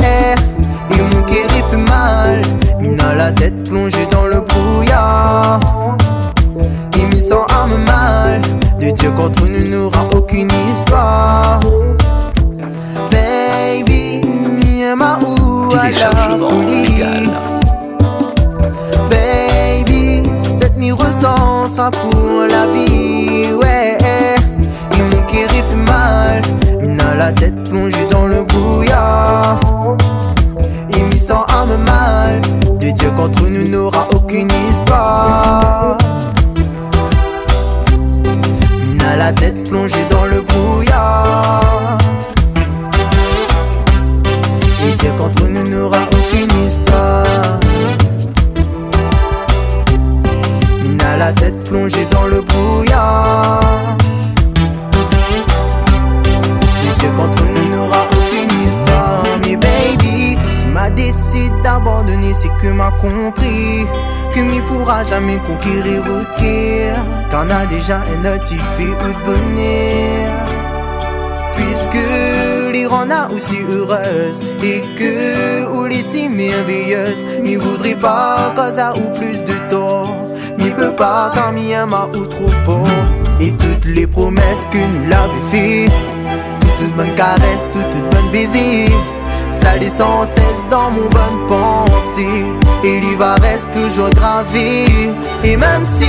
Et 0.93 1.03
mon 1.03 1.25
il 1.27 1.65
fait 1.71 1.77
mal, 1.77 2.43
mina 2.79 3.15
la 3.15 3.33
tête 3.33 3.69
plongée 3.69 4.07
dans 4.11 4.27
le 4.27 4.41
brouillard. 4.41 5.61
Et 6.99 7.05
m'y 7.07 7.21
sent 7.21 7.35
âme 7.49 7.83
mal, 7.87 8.41
de 8.81 8.90
Dieu 8.90 9.11
contre 9.11 9.47
nous 9.47 9.69
n'aura 9.69 10.05
aucune 10.16 10.49
histoire. 10.73 11.61
Baby, 13.11 14.23
ama 14.90 15.19
ou. 15.23 15.69
Baby, 19.11 20.23
cette 20.59 20.77
mi 20.77 20.93
ressent 20.93 21.66
sera 21.75 21.90
pour 21.90 22.47
la 22.49 22.66
vie, 22.73 23.53
ouais. 23.61 23.99
Et 24.97 25.03
mon 25.03 25.23
il 25.33 25.49
fait 25.49 25.93
mal, 25.93 26.43
mina 26.81 27.14
la 27.16 27.33
tête 27.33 27.69
plongée 27.69 28.07
dans 28.11 28.27
le 28.27 28.43
brouillard. 28.45 29.61
Et 30.97 31.03
m'y 31.03 31.19
sent 31.19 31.45
âme 31.49 31.77
mal, 31.87 32.40
de 32.81 32.90
Dieu 32.90 33.11
contre 33.16 33.47
nous 33.49 33.69
n'aura 33.69 34.07
aucune 34.14 34.49
histoire. 34.71 35.80
La 39.31 39.37
tête 39.37 39.69
plongée 39.69 40.07
dans 40.11 40.25
le 40.25 40.40
brouillard. 40.40 41.99
Et 44.85 44.93
Dieu 44.99 45.12
contre 45.16 45.45
nous 45.45 45.69
n'aura 45.69 46.01
aucune 46.12 46.66
histoire. 46.66 47.61
Mina 50.83 51.16
la 51.16 51.33
tête 51.33 51.64
plongée 51.71 52.07
dans 52.11 52.27
le 52.27 52.40
brouillard. 52.40 53.97
Et 56.83 56.93
Dieu 56.99 57.11
contre 57.16 57.45
nous 57.55 57.69
n'aura 57.71 58.03
aucune 58.11 58.53
histoire. 58.66 59.23
Mais 59.45 59.57
baby, 59.57 60.38
si 60.57 60.66
m'a 60.66 60.90
décidé 60.90 61.53
d'abandonner, 61.62 62.35
c'est 62.35 62.51
que 62.61 62.73
m'a 62.73 62.90
compris 62.90 63.87
que 64.35 64.40
m'y 64.40 64.61
pourra 64.62 65.05
jamais 65.05 65.38
conquérir 65.47 66.03
cœur. 66.37 66.89
T'en 67.31 67.49
as 67.49 67.67
déjà 67.67 67.99
un 67.99 68.25
fais 68.77 68.85
ou 68.85 69.13
de 69.13 69.25
bonheur. 69.25 70.31
Puisque 71.57 71.99
rend 72.91 73.11
a 73.11 73.29
aussi 73.33 73.59
heureuse 73.71 74.41
et 74.63 74.81
que 74.99 75.67
ou 75.73 75.87
les 75.87 76.03
si 76.03 76.29
merveilleuse, 76.29 77.25
m'y 77.43 77.57
voudrait 77.57 77.95
pas 77.95 78.53
cause 78.57 78.81
ou 78.97 79.19
plus 79.19 79.43
de 79.45 79.55
tort. 79.69 80.17
M'y 80.59 80.71
peut 80.71 80.93
pas 80.93 81.31
quand 81.35 81.53
m'y 81.53 81.71
aime 81.73 81.95
ou 82.15 82.27
trop 82.27 82.49
fort. 82.67 82.87
Et 83.41 83.53
toutes 83.53 83.87
les 83.87 84.07
promesses 84.07 84.69
que 84.71 84.79
nous 84.79 85.09
l'avons 85.09 85.43
fait, 85.51 85.89
toute, 86.61 86.77
toute 86.77 86.97
bonne 86.97 87.15
caresse, 87.15 87.65
toute, 87.73 87.91
toute 87.91 88.11
bonne 88.11 88.31
baiser. 88.33 88.87
Ça 89.63 89.77
les 89.77 89.91
sans 89.91 90.23
cesse 90.25 90.65
dans 90.71 90.91
mon 90.91 91.09
bonne 91.11 91.47
pensée 91.47 92.47
Et 92.83 93.01
l'hiver 93.01 93.37
reste 93.43 93.71
toujours 93.73 94.09
gravé 94.11 94.87
Et 95.45 95.57
même 95.57 95.85
si 95.85 96.07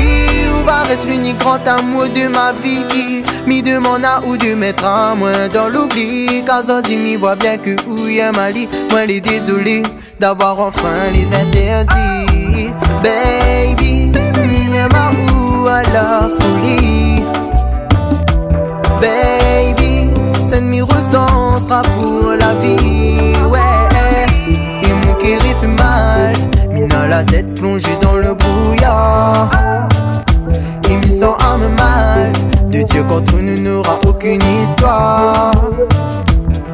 reste 0.88 1.08
l'unique 1.08 1.38
grand 1.38 1.66
amour 1.68 2.06
de 2.06 2.28
ma 2.28 2.54
vie 2.54 3.24
Mi 3.48 3.62
demande 3.62 4.06
à 4.06 4.22
ou 4.26 4.38
de 4.38 4.54
mettre 4.54 4.86
à 4.86 5.16
moi 5.16 5.32
dans 5.54 5.68
l'oubli. 5.68 6.44
Car 6.46 6.64
dit 6.82 6.96
mi 6.96 7.16
voit 7.16 7.36
bien 7.36 7.58
que 7.58 7.76
où 7.88 8.08
y 8.08 8.22
a 8.22 8.32
Mali. 8.32 8.68
Moi 8.92 9.06
les 9.06 9.22
désolé 9.22 9.84
d'avoir 10.20 10.60
enfin 10.60 11.10
les 11.14 11.28
interdits. 11.36 12.72
Baby, 13.04 14.12
mi 14.50 14.78
ma 14.92 15.12
ou 15.34 15.68
à 15.68 15.84
la 15.84 16.30
folie. 16.40 17.24
Baby, 19.02 20.10
cette 20.50 20.64
mi 20.64 20.80
sera 20.80 21.82
pour 21.82 22.32
la 22.40 22.54
vie, 22.56 23.34
ouais. 23.50 23.62
Et 24.84 24.94
mon 24.94 25.18
il 25.24 25.56
fait 25.60 25.68
mal, 25.68 26.34
mina 26.72 27.08
la 27.08 27.24
tête 27.24 27.54
plongée 27.56 27.98
dans 28.02 28.16
le 28.16 28.34
brouillard. 28.34 29.50
Dieu 33.02 33.10
contre 33.10 33.38
nous 33.38 33.58
n'aura 33.58 34.00
aucune 34.08 34.42
histoire. 34.62 35.54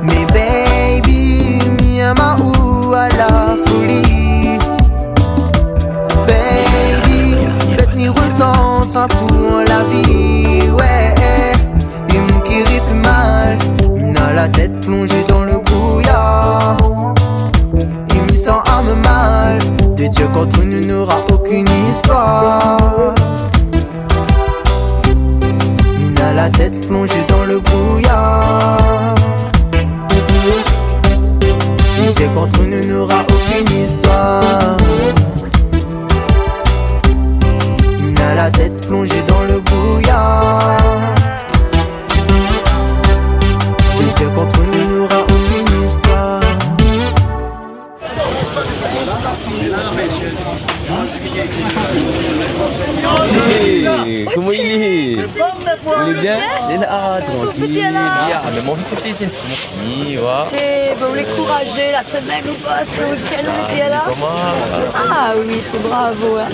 Mais 0.03 0.25
baby, 0.33 1.59
mi 1.81 2.01
ama 2.01 2.35
ou 2.41 2.93
à 2.93 3.07
la 3.09 3.55
folie? 3.65 4.57
Baby, 6.27 7.37
cette 7.77 7.95
nuit 7.95 8.09
ressent 8.09 8.83
sera 8.91 9.07
pour 9.07 9.61
la 9.69 9.83
vie, 9.85 10.69
ouais. 10.71 11.15
Et 12.13 12.19
mon 12.19 12.43
il 12.43 12.65
fait 12.65 12.93
mal, 12.93 13.57
mina 13.95 14.33
la 14.33 14.49
tête 14.49 14.81
plongée 14.81 15.23
dans 15.29 15.45
le 15.45 15.59
brouillard. 15.59 16.75
Et 18.13 18.19
m'y 18.29 18.37
sent 18.37 18.51
âme 18.51 18.99
mal, 19.01 19.59
de 19.95 20.07
Dieu 20.07 20.27
contre 20.33 20.61
nous 20.61 20.85
n'aura 20.87 21.19
aucune 21.31 21.67
histoire. 21.89 23.16
la 26.47 26.53
tête, 26.53 26.88
plongée 26.88 27.25
dans 27.27 27.43
le 27.43 27.60
brouillard. 27.60 29.15
L'idée 31.99 32.29
contre 32.33 32.62
nous 32.62 32.86
n'aura 32.86 33.21
aucune 33.23 33.77
histoire. 33.83 34.77
On 38.01 38.31
a 38.31 38.36
la 38.36 38.49
tête 38.49 38.88
plongée 38.88 39.23
dans 39.27 39.43
le 39.43 39.60
brouillard. 39.60 40.26
la 61.97 62.03
semaine 62.03 62.43
au 62.47 62.53
poste 62.53 62.95
lequel 62.99 63.49
on 63.49 63.73
était 63.73 63.89
là. 63.89 64.03
Ah 64.95 65.33
oui, 65.36 65.63
c'est 65.71 65.81
bravo. 65.81 66.38
Hein. 66.38 66.49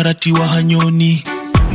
waratiwa 0.00 0.46
hanyoni. 0.46 1.22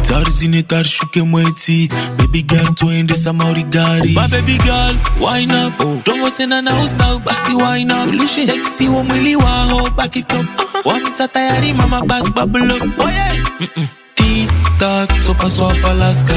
Tari 0.02 0.84
shuke 0.84 1.22
mweti. 1.22 1.90
Baby 2.18 2.42
girl 2.44 2.66
tuende 2.74 3.16
samauri 3.16 3.64
gari. 3.64 4.14
Ba 4.14 4.28
baby 4.28 4.58
girl 4.58 4.96
wine 5.20 5.54
up. 5.54 5.82
Oh. 5.82 6.02
tongosena 6.04 6.62
na 6.62 6.72
ustal 6.84 7.20
basi 7.20 7.54
wine 7.54 7.92
up. 7.94 8.08
Ulishi. 8.08 8.46
sexy 8.46 8.88
wa 8.88 9.04
mwili 9.04 9.36
waho 9.36 9.90
baki 9.96 10.24
top 10.24 10.46
uh-huh. 10.46 10.86
wamta 10.92 11.28
tayari 11.28 11.74
mama 11.74 12.02
bas 12.02 12.32
bubble 12.34 12.74
up. 12.74 13.00
Oh 13.00 13.10
yeah. 13.10 13.36
mm 13.60 13.68
-mm. 13.78 13.88
titak 14.16 15.24
sopa 15.24 15.52
swaf 15.52 15.86
alaska. 15.86 16.34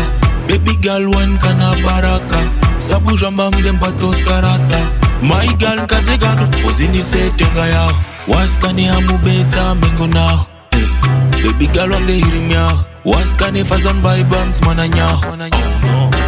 Baby 0.49 0.76
girl 0.82 1.09
wine 1.09 1.39
kana 1.39 1.74
baraka. 1.86 2.39
Sabu 2.78 3.16
jamba 3.16 3.51
mge 3.51 3.72
mpato 3.72 4.14
skarata. 4.14 4.78
My 5.22 5.49
girl 5.57 5.86
kategano 5.86 6.53
fozini 6.62 7.03
setenga 7.03 7.66
yao 7.66 7.93
waskani 8.28 8.84
hamubeta 8.84 9.74
mengo 9.74 10.07
nao. 10.07 10.57
Baby 11.49 11.72
girl, 11.72 11.88
when 11.88 12.05
they 12.05 12.20
hear 12.20 12.44
me 12.44 12.55
out, 12.55 12.84
what's 13.03 13.32
kind 13.32 13.57
of 13.57 13.72
on 13.72 14.03
by 14.03 14.20
bumps, 14.28 14.61
man, 14.68 14.84
and 14.84 14.92
yah. 14.92 15.16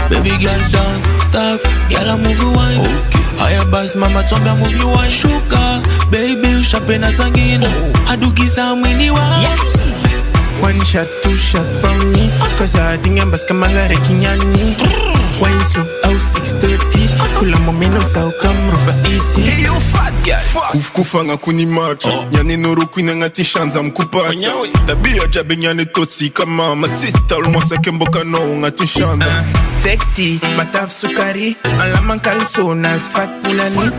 Baby 0.08 0.32
girl, 0.40 0.62
don't 0.72 1.02
stop, 1.20 1.60
girl, 1.92 2.08
I 2.08 2.16
move 2.16 2.40
you 2.40 2.50
wine. 2.56 2.80
Okay. 2.80 3.20
I 3.40 3.64
boss, 3.70 3.96
mama, 3.96 4.24
chomp, 4.24 4.48
I 4.48 4.56
move 4.56 4.74
you 4.80 4.88
wine. 4.88 5.10
Sugar, 5.12 5.84
baby, 6.10 6.48
you 6.48 6.62
shopping 6.62 7.04
as 7.04 7.20
again. 7.20 7.60
Oh. 7.62 7.92
I 8.08 8.16
do 8.16 8.32
kiss, 8.32 8.56
I'm 8.58 8.80
winning 8.80 9.12
one. 9.12 9.44
Yes. 9.44 9.92
One 10.64 10.80
shot, 10.84 11.08
two 11.22 11.32
shot 11.32 11.68
for 11.84 11.92
me. 12.10 12.32
Ah. 12.40 12.56
Cause 12.58 12.74
I 12.76 12.96
think 12.96 13.20
I'm 13.20 13.30
basking 13.30 13.58
my 13.60 13.72
leg, 13.72 13.92
wine 15.40 15.60
slow, 15.60 15.84
oh 16.04 16.18
630 16.18 17.08
Kula 17.38 17.58
momeno 17.58 18.00
sao 18.04 18.30
kamruva 18.42 18.94
easy. 19.12 19.40
Hey 19.42 19.64
yo 19.64 19.74
fat 19.80 20.12
guy, 20.24 20.36
kufkufanga 20.72 21.36
kunimacha 21.36 22.08
oh. 22.10 22.24
nyane 22.32 22.56
norokwi 22.56 23.02
nanga 23.02 23.28
tishanza 23.30 23.82
mkupata 23.82 24.34
tabia 24.86 25.26
jabe 25.26 25.56
nyane 25.56 25.84
totsi 25.84 26.28
kama 26.30 26.76
matista 26.76 27.36
olmwasake 27.36 27.90
mboka 27.90 28.24
no 28.24 28.38
nga 28.56 28.70
tishanza 28.70 29.26
uh, 29.26 29.82
tekti 29.82 30.40
mataf 30.56 30.90
sukari. 30.92 31.56
Alamankaliso 31.82 32.74
nas 32.74 33.08
fat 33.10 33.30
punani 33.42 33.90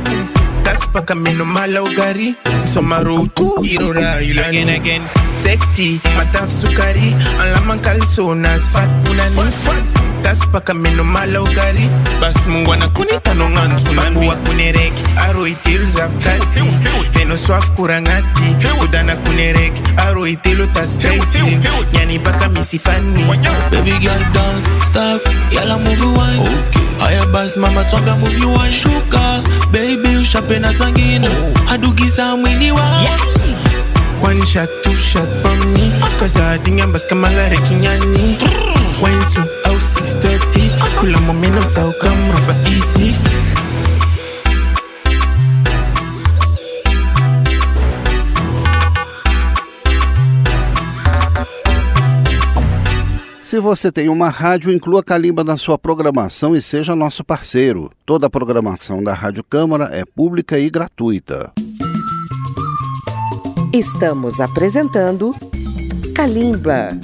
tas 0.64 0.88
paka 0.94 1.16
meno 1.16 1.46
mala 1.46 1.84
ugari. 1.84 2.36
Somarotu 2.74 3.66
irora 3.66 4.22
ilani 4.22 5.02
tekti 5.44 6.02
mataf 6.18 6.52
sukari. 6.52 7.16
Alamankaliso 7.42 8.36
nas 8.36 8.70
fat 8.70 8.90
punani 9.04 9.36
fat, 9.36 9.54
fat. 9.54 10.11
klasi 10.32 10.48
paka 10.48 10.74
meno 10.74 11.04
mala 11.04 11.42
ukari 11.44 11.90
basi 12.22 12.48
mungu 12.48 12.74
anakunita 12.74 13.34
no 13.34 13.50
ng'anzu 13.50 13.92
mambo 13.94 14.20
wakunereki 14.20 15.04
teno 17.14 17.38
swafu 17.38 17.72
kurangati. 17.72 18.56
Udana 18.84 19.16
kunereke 19.16 19.82
aroitilo 19.98 20.66
tasikaiti 20.68 21.60
nyani 21.94 22.20
paka 22.20 22.50
misifani 22.50 23.24
Baby 23.72 23.92
basi 27.34 27.60
mama 27.60 27.84
twambia 27.84 28.16
move 28.16 28.40
you 28.40 28.54
Shuka, 28.72 29.44
baby 29.72 30.16
ushape 30.18 30.60
na 30.60 30.74
sangina 30.74 31.28
oh. 31.28 31.70
mwili 32.38 32.72
wa. 32.72 33.02
Yes. 33.02 33.54
One 34.22 34.46
shot, 34.46 34.70
two 34.84 34.94
shot 34.94 35.28
for 35.42 35.56
me. 35.68 35.92
Kaza 36.20 36.58
dinga 36.64 36.88
basi 36.88 37.08
kamala. 37.08 37.50
My 39.02 39.10
life, 39.10 39.22
kinyani. 39.22 39.22
Wine 39.22 39.22
slow, 39.22 39.74
out 39.74 39.82
630. 39.82 40.70
Kula 41.00 41.18
ukamrufa 41.90 42.54
easy. 42.70 43.16
Se 53.42 53.60
você 53.60 53.92
tem 53.92 54.08
uma 54.08 54.30
rádio, 54.30 54.72
inclua 54.72 55.04
Calimba 55.04 55.44
na 55.44 55.58
sua 55.58 55.78
programação 55.78 56.56
e 56.56 56.62
seja 56.62 56.96
nosso 56.96 57.22
parceiro. 57.22 57.92
Toda 58.06 58.28
a 58.28 58.30
programação 58.30 59.04
da 59.04 59.14
Rádio 59.14 59.44
Câmara 59.44 59.90
é 59.92 60.06
pública 60.06 60.58
e 60.58 60.70
gratuita. 60.70 61.52
Estamos 63.74 64.40
apresentando 64.40 65.36
Kalimba. 66.16 66.98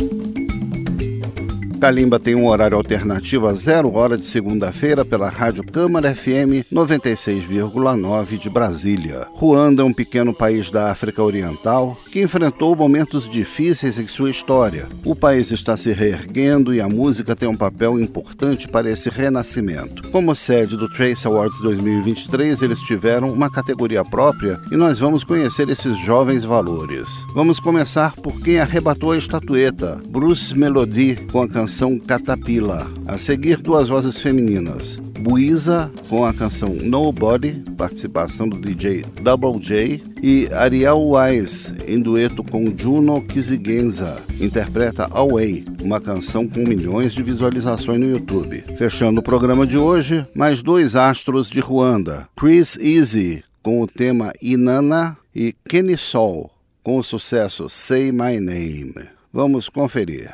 Calimba 1.77 2.19
tem 2.19 2.33
um 2.33 2.47
horário 2.47 2.75
alternativo 2.75 3.45
a 3.45 3.53
zero 3.53 3.93
hora 3.95 4.17
de 4.17 4.25
segunda-feira 4.25 5.05
pela 5.05 5.29
Rádio 5.29 5.63
Câmara 5.63 6.13
FM 6.13 6.65
96,9 6.73 8.37
de 8.37 8.49
Brasília. 8.49 9.27
Ruanda 9.31 9.83
é 9.83 9.85
um 9.85 9.93
pequeno 9.93 10.33
país 10.33 10.71
da 10.71 10.91
África 10.91 11.21
Oriental 11.21 11.95
que 12.11 12.21
enfrentou 12.21 12.75
momentos 12.75 13.29
difíceis 13.29 13.99
em 13.99 14.07
sua 14.07 14.31
história. 14.31 14.87
O 15.05 15.15
país 15.15 15.51
está 15.51 15.77
se 15.77 15.91
reerguendo 15.91 16.73
e 16.73 16.81
a 16.81 16.89
música 16.89 17.35
tem 17.35 17.47
um 17.47 17.55
papel 17.55 17.99
importante 17.99 18.67
para 18.67 18.89
esse 18.89 19.09
renascimento. 19.09 20.09
Como 20.09 20.35
sede 20.35 20.75
do 20.75 20.89
Trace 20.89 21.27
Awards 21.27 21.61
2023, 21.61 22.61
eles 22.63 22.79
tiveram 22.79 23.31
uma 23.31 23.51
categoria 23.51 24.03
própria 24.03 24.59
e 24.71 24.75
nós 24.75 24.97
vamos 24.97 25.23
conhecer 25.23 25.69
esses 25.69 25.95
jovens 26.03 26.43
valores. 26.43 27.07
Vamos 27.35 27.59
começar 27.59 28.13
por 28.15 28.41
quem 28.41 28.59
arrebatou 28.59 29.11
a 29.11 29.17
estatueta, 29.17 30.01
Bruce 30.09 30.57
Melody, 30.57 31.17
com 31.31 31.43
a 31.43 31.47
canção 31.47 31.66
Catapila. 31.99 32.89
A 33.05 33.17
seguir, 33.17 33.57
duas 33.57 33.87
vozes 33.87 34.19
femininas. 34.19 34.97
Buiza 35.19 35.91
com 36.07 36.25
a 36.25 36.33
canção 36.33 36.69
Nobody, 36.69 37.63
participação 37.77 38.47
do 38.47 38.59
DJ 38.59 39.03
Double 39.21 39.59
J, 39.59 40.01
e 40.21 40.47
Ariel 40.53 41.01
Wise, 41.09 41.73
em 41.87 41.99
dueto 41.99 42.43
com 42.43 42.73
Juno 42.77 43.21
Kizigenza, 43.21 44.17
interpreta 44.39 45.07
Away, 45.11 45.65
uma 45.81 45.99
canção 45.99 46.47
com 46.47 46.59
milhões 46.59 47.13
de 47.13 47.23
visualizações 47.23 47.99
no 47.99 48.09
YouTube. 48.09 48.63
Fechando 48.77 49.19
o 49.19 49.23
programa 49.23 49.65
de 49.65 49.77
hoje, 49.77 50.25
mais 50.35 50.61
dois 50.61 50.95
astros 50.95 51.49
de 51.49 51.59
Ruanda, 51.59 52.27
Chris 52.35 52.77
Easy 52.79 53.43
com 53.61 53.81
o 53.81 53.87
tema 53.87 54.31
Inanna 54.41 55.17
e 55.35 55.53
Kenny 55.67 55.97
Sol 55.97 56.49
com 56.81 56.99
o 56.99 57.03
sucesso 57.03 57.69
Say 57.69 58.13
My 58.13 58.39
Name. 58.39 58.93
Vamos 59.33 59.67
conferir. 59.67 60.33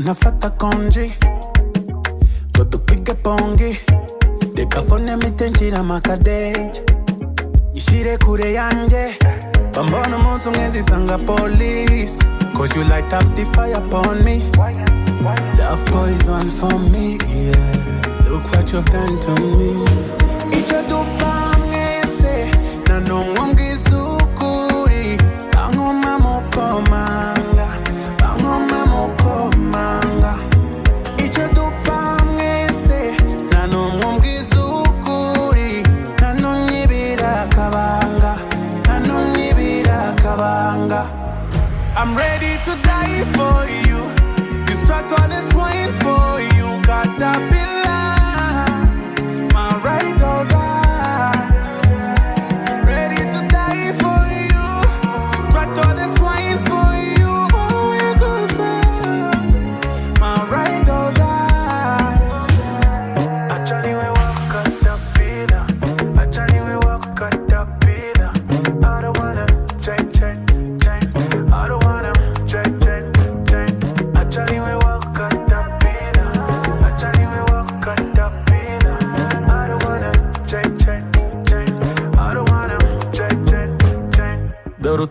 una 0.00 0.14
fatta 0.14 0.50
congee. 0.50 1.14
pick 2.86 3.08
a 3.08 3.14
pongi. 3.14 3.78
De 4.54 4.66
cafone 4.66 5.16
miten 5.16 5.52
na 5.70 5.82
makadej. 5.82 6.82
Ishire 7.74 8.16
kure 8.18 8.52
yanje. 8.52 9.18
Pambono 9.72 10.18
monsu 10.18 10.50
ngezi 10.50 10.82
sanga 10.88 11.18
police. 11.18 12.18
Cause 12.54 12.74
you 12.74 12.84
light 12.84 13.12
up 13.12 13.24
the 13.36 13.44
fire 13.52 13.74
upon 13.74 14.24
me. 14.24 14.42
Love 15.58 15.84
poison 15.86 16.50
for 16.50 16.78
me, 16.78 17.18
yeah. 17.28 18.28
Look 18.28 18.44
what 18.52 18.72
you've 18.72 18.86
done 18.86 19.18
to 19.20 19.34
me. 19.56 19.84
It's 20.56 20.70
a 20.72 20.82
do. 20.88 21.19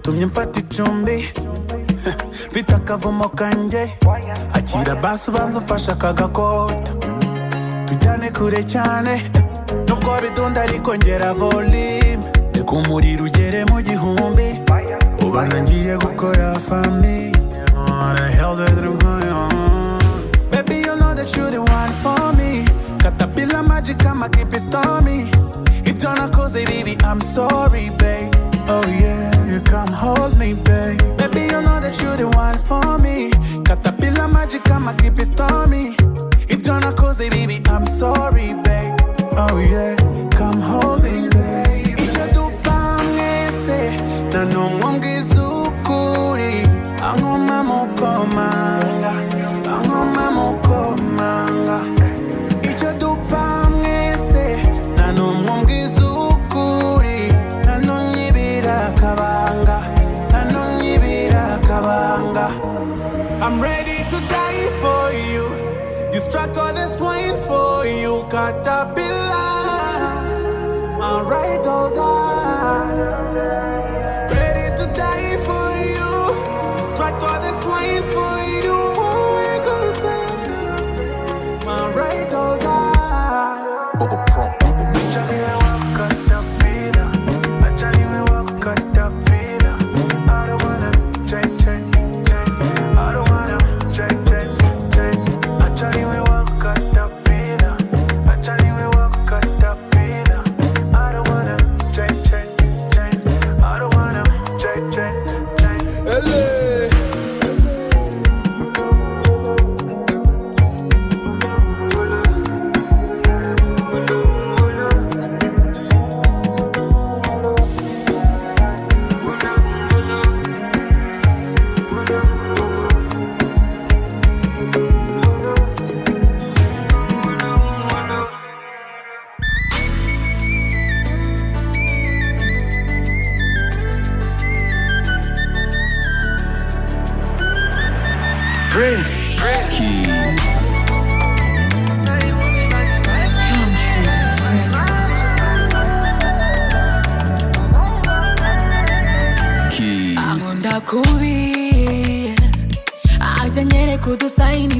Yatumye 0.09 0.25
mfata 0.25 0.59
icumbi. 0.59 1.25
Mfite 2.51 2.75
akavumo 2.75 3.29
kanjye 3.29 3.89
akira 4.53 4.95
basi 4.95 5.29
ubanza 5.29 5.59
umfasha 5.59 5.91
akagakota. 5.91 6.91
Tujyane 7.85 8.31
kure 8.31 8.63
cyane. 8.63 9.21
Nubwo 9.87 10.21
bidunda 10.21 10.61
ariko 10.61 10.95
ngera 10.95 11.33
volime 11.33 12.23
reka 12.53 12.71
umuriro 12.71 13.25
ugere 13.25 13.65
mu 13.65 13.81
gihumbi. 13.81 14.47
Ubana 15.21 15.61
ngiye 15.61 15.97
gukora 15.97 16.59
famiye 16.59 17.31
Baby, 20.51 20.75
you 20.85 20.95
know 20.97 21.13
that 21.13 21.37
you 21.37 21.51
the 21.51 21.61
one 21.61 21.93
for 22.01 22.33
me. 22.33 22.65
Caterpillar 22.97 23.61
magic, 23.61 24.03
I'ma 24.05 24.27
keep 24.29 24.53
it 24.53 24.61
stormy. 24.61 25.29
If 25.85 26.01
you're 26.01 26.15
not 26.15 26.33
cozy, 26.33 26.65
baby, 26.65 26.97
I'm 27.03 27.21
sorry. 27.21 27.91
I'ma 34.89 34.97
keep 34.97 35.19
it 35.19 35.25
stormy. 35.25 35.95
If 36.49 36.65
you're 36.65 36.79
not 36.79 36.97
cozy, 36.97 37.29
baby, 37.29 37.61
I'm 37.67 37.85
sorry, 37.85 38.55
baby. 38.55 38.68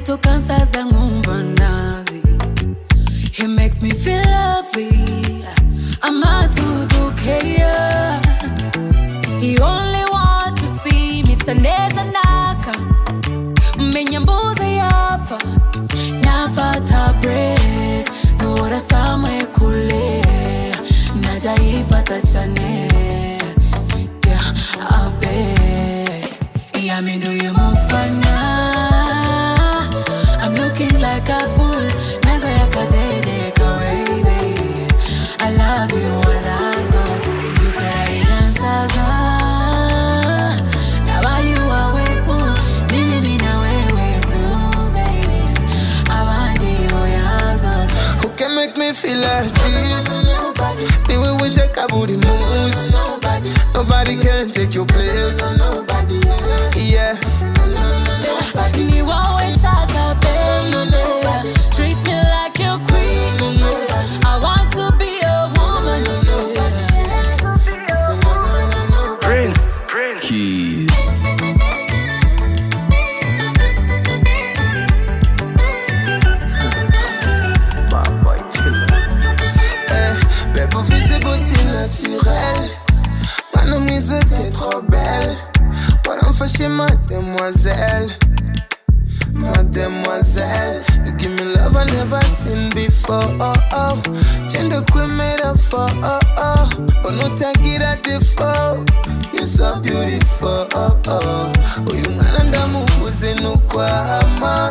tu 0.10 0.18
cansas 0.18 0.72
da 0.72 0.89
But 97.10 97.16
no 97.16 97.36
tangira 97.36 97.96
default 98.04 98.88
You're 99.34 99.44
so 99.46 99.82
beautiful 99.82 100.68
oh, 100.76 101.02
oh. 101.08 101.54
Oh 101.90 101.96
you 101.96 102.06
Uyu 102.06 102.10
mwana 102.12 102.44
ndamubuze 102.44 103.34
nukwama 103.34 104.70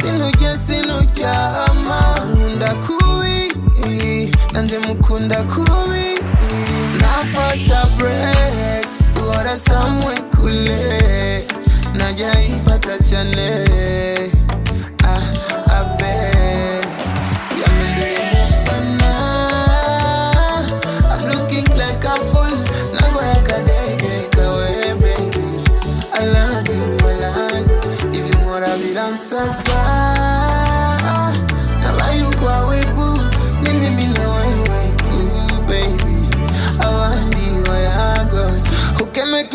Sinurya 0.00 0.58
sinuryama 0.58 2.00
Nkunda 2.32 2.74
kubi 2.74 3.52
Nanje 4.52 4.78
mukunda 4.78 5.42
kubi 5.44 6.18
Nafata 7.00 7.86
break 7.96 8.86
Duhora 9.14 9.56
samwe 9.58 10.14
kule 10.36 11.46
Najya 11.94 12.42
ifata 12.44 12.98
cyane 12.98 13.66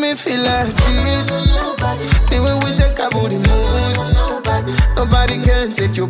me 0.04 0.14
feel 0.14 0.42
like 0.42 0.74
this. 0.76 1.28
They 2.28 2.40
will 2.40 2.60
wish 2.60 2.80
I 2.80 2.92
could 2.92 3.12
do 3.12 3.28
the. 3.28 3.38
Nobody 4.96 5.38
can 5.40 5.72
take 5.72 5.96
your 5.96 6.08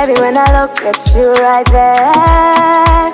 Baby, 0.00 0.18
when 0.22 0.34
I 0.34 0.48
look 0.58 0.80
at 0.80 0.96
you 1.14 1.30
right 1.44 1.66
there, 1.76 3.12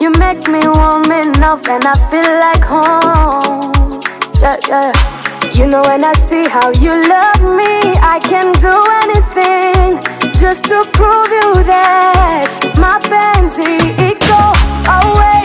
you 0.00 0.10
make 0.12 0.48
me 0.48 0.60
warm 0.64 1.04
enough 1.04 1.68
and 1.68 1.84
I 1.84 1.92
feel 2.08 2.32
like 2.46 2.64
home. 2.64 4.00
Yeah, 4.40 4.56
yeah. 4.68 5.52
You 5.52 5.66
know, 5.66 5.82
when 5.82 6.04
I 6.04 6.14
see 6.14 6.48
how 6.48 6.70
you 6.80 6.94
love 7.06 7.42
me, 7.42 7.92
I 8.00 8.20
can 8.24 8.52
do 8.56 8.74
anything 9.04 10.00
just 10.40 10.64
to 10.70 10.82
prove 10.96 11.28
you 11.28 11.62
that 11.64 12.78
my 12.80 12.98
fancy, 13.00 13.76
it 14.00 14.18
goes 14.18 14.88
away. 15.04 15.37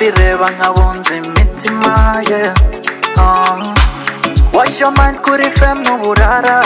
mbireba 0.00 0.50
nkabunza 0.50 1.16
imitima 1.16 2.22
ye 2.30 2.42
uh-huh. 3.16 3.74
wash 4.54 4.80
your 4.80 4.92
kuri 5.22 5.44
fem 5.50 5.82
n'uburara 5.82 6.64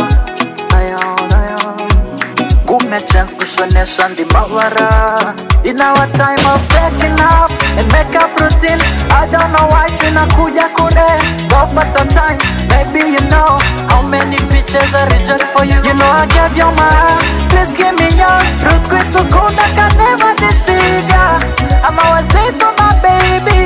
gume 2.66 3.00
chance 3.10 3.34
gushonesha 3.36 4.06
andi 4.06 4.24
mabara 4.24 5.34
in 5.64 5.80
our 5.80 6.06
time 6.12 6.44
of 6.46 6.60
breaking 6.70 7.18
up 7.20 7.50
and 7.78 7.90
makeup 7.92 8.30
routine 8.40 8.80
i 9.10 9.26
don't 9.26 9.50
know 9.50 9.66
why 9.66 9.90
sinakuja 9.98 10.68
kune 10.76 11.08
gofata 11.50 12.04
time 12.14 12.38
maybe 12.70 13.00
you 13.14 13.24
know 13.32 13.58
how 13.90 14.00
many 14.02 14.36
pictures 14.52 14.94
i 14.94 15.04
reject 15.10 15.44
for 15.52 15.64
you. 15.64 15.78
You 15.82 15.94
know 15.94 16.10
i 16.22 16.26
gave 16.26 16.56
you 16.56 16.70
my 16.78 16.90
heart. 17.00 17.22
Please 17.50 17.72
give 17.76 17.94
me 17.98 18.08
yours. 18.14 18.46
Rutkwitukunda 18.66 19.64
can 19.76 19.92
never 19.98 20.34
deceive 20.42 21.08
ya. 21.10 21.40
I'm 21.86 21.98
always 21.98 22.26
there 22.28 22.52
for 22.58 22.73
baby. 23.04 23.60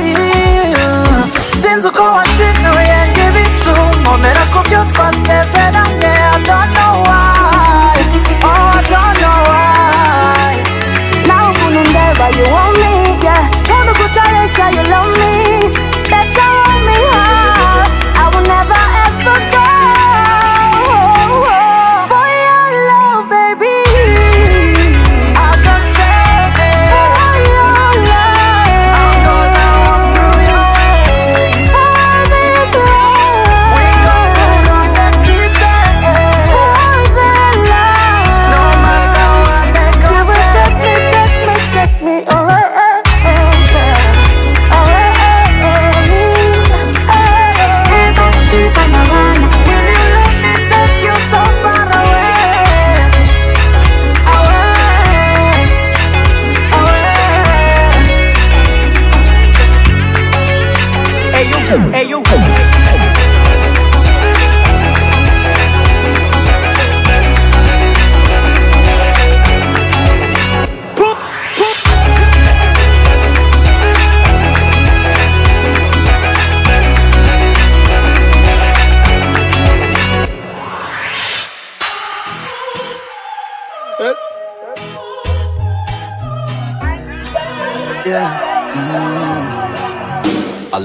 Sinzi 1.61 1.87
uko 1.87 2.03
washimye 2.17 2.69
yanjye 2.93 3.21
ibicu 3.29 3.73
nkomera 4.01 4.43
ku 4.53 4.59
byo 4.67 4.79
twasezeranye 4.91 5.98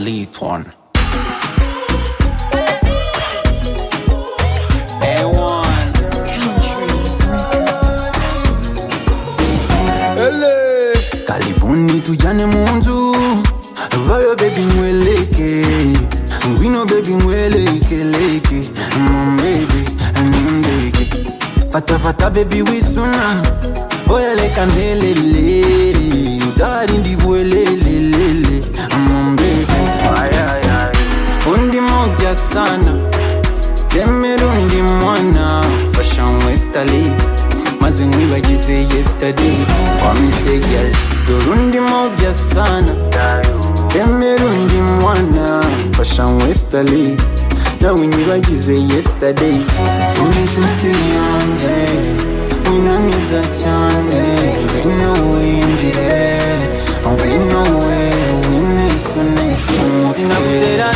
lead 0.04 0.36
one. 0.40 0.64
A1. 5.00 5.64
karibuni 11.26 12.00
tujane 12.00 12.46
munzu. 12.46 13.16
Vayo 14.06 14.34
bebi 14.36 14.60
ngweleke. 14.62 15.64
Ngwino 16.50 16.84
bebi 16.84 17.14
ngwelekeleke 17.14 18.60
mombebi 18.98 19.82
nembeke 20.30 21.06
fatafata 21.72 22.30
bebi 22.30 22.62
wisuna 22.62 23.42
oyelekanelele 24.08 25.64
utarindi 26.48 27.16
bwelele 27.16 27.83
sana. 32.54 32.92
Temerundi 33.88 34.76
mwana 34.82 35.64
fashion 35.92 36.44
westali 36.46 37.12
yesterday 38.96 39.56
wamisegel 40.06 40.92
dorundi 41.28 41.80
moja 41.80 42.34
sana. 42.54 42.94
Temerundi 43.88 44.74
mwana 45.00 45.64
fashion 45.96 46.42
westali 46.42 47.16
nawe 47.80 48.06
nyibagize 48.06 48.72
yesterday 48.74 49.58
winaniza 52.72 53.40
cyane 53.60 54.22
ngwino 54.64 55.12
winjire 55.12 56.38
ngwino 57.12 57.62
we 57.78 58.10
winesunesu 58.48 60.14
sinagutera 60.16 60.90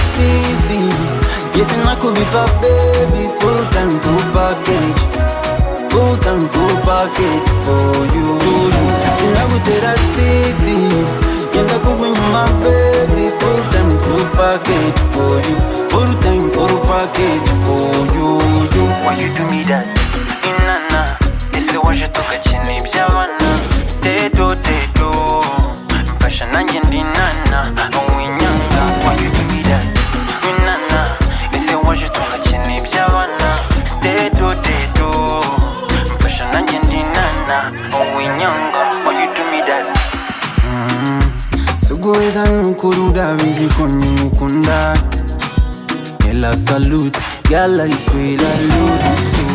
sisi 1.52 1.58
yesi 1.58 1.76
nakubipa 1.84 2.46
baby. 2.60 3.28
Full 3.40 3.64
time 3.70 3.98
full 4.00 4.32
package. 4.32 5.00
Full 5.90 6.16
time 6.20 6.48
full 6.48 6.76
package 6.86 7.50
for 7.64 7.96
you. 8.14 8.38
Sinagutera 9.18 9.94
sisi 9.96 10.76
yenza 11.54 11.78
kukunyuma 11.78 12.48
baby. 12.62 13.30
Full 13.38 13.62
time 13.72 13.98
full 14.04 14.26
package 14.36 15.00
for 15.12 15.36
you. 15.48 15.56
Full 15.90 16.14
time 16.20 16.50
full 16.50 16.78
package 16.86 17.50
for 17.64 18.16
you. 18.16 18.38
You 18.74 18.88
Why 19.04 19.14
you 19.20 19.28
do 19.34 19.44
me 19.50 19.62
that? 19.64 19.86
Inana 20.44 21.16
Ese 21.52 21.78
waje 21.78 22.08
tugakina 22.08 22.76
iby'abana 22.76 23.58
Dedo 24.02 24.54
dedo 24.54 25.44
Mfasha 26.16 26.46
nanjye 26.46 26.80
ndi 26.80 26.96
nana. 27.02 27.62
Winyanga 27.62 27.87
kuruda 42.80 43.34
bizi 43.34 43.66
kwenye 43.74 44.06
mukunda 44.06 44.94
Ela 46.30 46.56
salute, 46.56 47.18
gala 47.50 47.86
ishwe 47.86 48.32
ila 48.34 48.48
lurusu. 48.62 49.46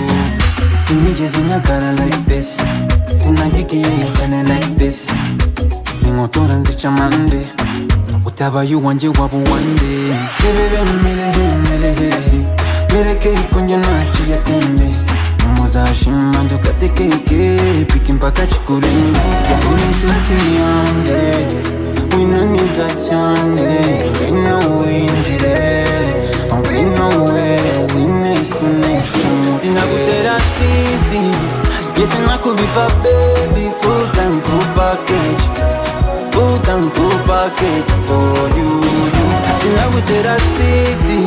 Sinije 0.88 1.28
zina 1.30 1.59
kara 1.59 1.91
like 1.91 2.17
this. 2.28 2.57
Sinajiki 3.24 3.76
yeye 3.76 4.07
chane 4.19 4.43
like 4.43 4.76
this. 4.78 5.07
Ningotora 6.03 6.53
nzicha 6.55 6.91
mande. 6.91 7.47
Utaba 8.26 8.63
yu 8.63 8.86
wanje 8.86 9.07
wabu 9.07 9.38
wande. 9.38 10.13
Sebebe 10.38 10.91
melehe 11.03 11.55
melehe 11.69 12.13
Meleke 12.93 13.30
kunja 13.53 13.78
achi 13.78 14.32
ya 14.32 14.38
tembe 14.38 14.95
Muza 15.57 15.88
shimando 16.03 16.57
katekeke 16.57 17.57
Piki 17.93 18.13
mpaka 18.13 18.47
chikulinga 18.47 19.19
Ya 19.49 19.57
ulimflati 19.71 20.55
yanje 20.55 21.47
winaniza 22.18 22.88
cyane 23.09 23.70
ngwino 24.11 24.57
winjire 24.80 25.86
ngwino 26.57 27.07
we 27.26 27.43
winesunesu 27.95 29.28
sinagutera 29.61 30.36
sisi 30.53 31.22
yesi 31.99 32.18
nakubipa 32.28 32.88
baby 33.03 33.66
full 33.82 34.05
time 34.16 34.38
full 34.45 34.66
package. 34.76 35.43
Full 36.34 36.59
time 36.66 36.89
full 36.89 37.18
package 37.28 37.91
sinagutera 39.61 40.36
sisi 40.39 41.20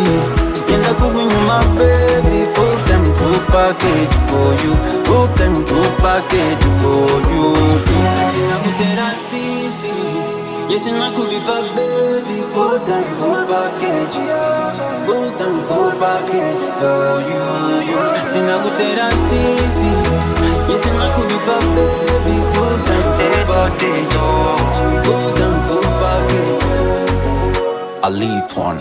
yenza 0.70 0.94
kukunyuma 0.94 1.58
baby 1.78 2.38
full 2.54 2.76
time 2.88 3.08
full 3.18 3.40
package 3.52 4.14
for 4.28 4.50
you. 4.64 4.74
Full 5.04 5.28
time 5.38 5.56
full 5.68 5.90
package 6.02 6.64
for 6.80 7.10
sinagutera 8.34 8.85
yesi 10.70 10.90
nakubipa 10.92 11.56
baby. 11.76 12.36
Full 12.54 12.78
time 12.86 13.10
full 13.18 13.42
package 13.50 14.16
full 15.06 15.30
time 15.38 15.60
full 15.68 15.92
package 16.00 16.64
for 16.78 17.20
you 17.30 17.46
you 17.88 17.98
sinagutera 18.32 19.10
sisi 19.10 19.90
yesi 20.70 20.90
nakubipa 20.98 21.56
baby. 21.74 22.36
Full 22.54 22.76
time 22.88 23.08
full 23.16 23.40
package 23.50 24.16
full 25.06 25.28
time 25.38 25.58
full 25.68 25.88
package 26.00 26.64
Ali 28.02 28.30
Twan. 28.48 28.76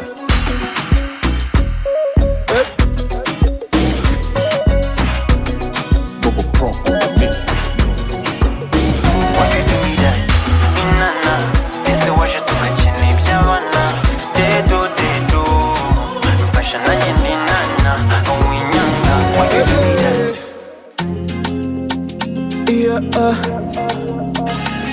uh. 22.96 23.36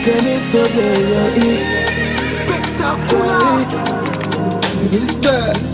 Tennis 0.03 0.43
soleil, 0.51 1.35
spectaculaire. 2.37 3.67
Respect. 4.93 5.73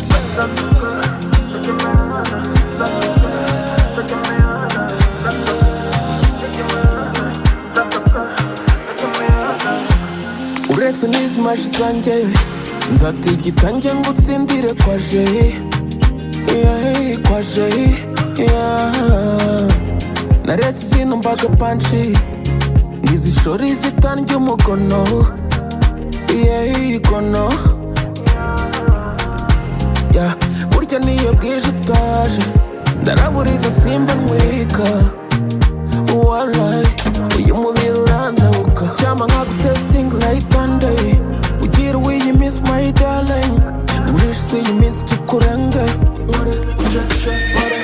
uretse 10.70 11.06
n'izimashi 11.08 11.68
zanjye 11.78 12.14
nzatigita 12.94 13.70
njye 13.70 13.94
ngo 13.94 14.10
utsindire 14.10 14.70
kwa 14.82 14.96
jeyi 15.08 15.46
kwaje 16.46 17.16
kwaje 17.26 17.68
yeah 18.38 19.87
narese 20.48 20.80
izino 20.86 21.16
mbaga 21.16 21.48
panshi 21.60 22.02
ntizishora 23.02 23.64
izitani 23.72 24.20
ry'umugono 24.26 25.02
iyeyi 26.36 26.94
igono 26.96 27.44
yeah. 30.16 30.32
burya 30.70 30.98
niyo 30.98 31.30
bwije 31.38 31.68
utaje 31.74 32.42
ndaraburiza 33.02 33.70
simba 33.80 34.12
ntwika 34.14 34.88
uwalayi 36.14 36.86
uyu 37.38 37.54
mubiri 37.62 37.98
uranjabuka 38.04 38.84
cyama 38.98 39.24
nkagutesitingi 39.26 40.16
nayitandayi 40.16 41.12
ugira 41.64 41.98
uwiyimisi 41.98 42.60
mayidalayi 42.68 43.52
ngurisha 44.10 44.40
isi 44.40 44.56
yimisi 44.66 45.04
kikurenge. 45.04 45.84
Ure 46.40 46.54
uje 46.82 47.00
uje 47.14 47.30
ure 47.62 47.80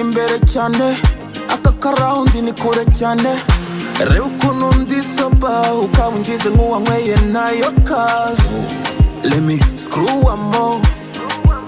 imbere 0.00 0.38
cyane 0.52 0.96
aka 1.54 1.72
karawundi 1.82 2.42
ni 2.42 2.52
kure 2.52 2.84
cyane 2.98 3.30
reba 4.10 4.26
ukuntu 4.26 4.66
ndi 4.80 5.02
soba 5.02 5.52
ukaba 5.84 6.08
ungize 6.08 6.48
nk'uwanyweye 6.50 7.16
nayo 7.32 7.70
ka 7.88 8.02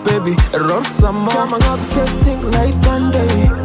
baby 0.05 0.35
roll 0.68 0.85
some 0.85 1.18
more. 1.24 1.33
Cyama 1.35 1.59
nkagutesitingi 1.59 2.47
like 2.57 2.76
Monday 2.87 3.61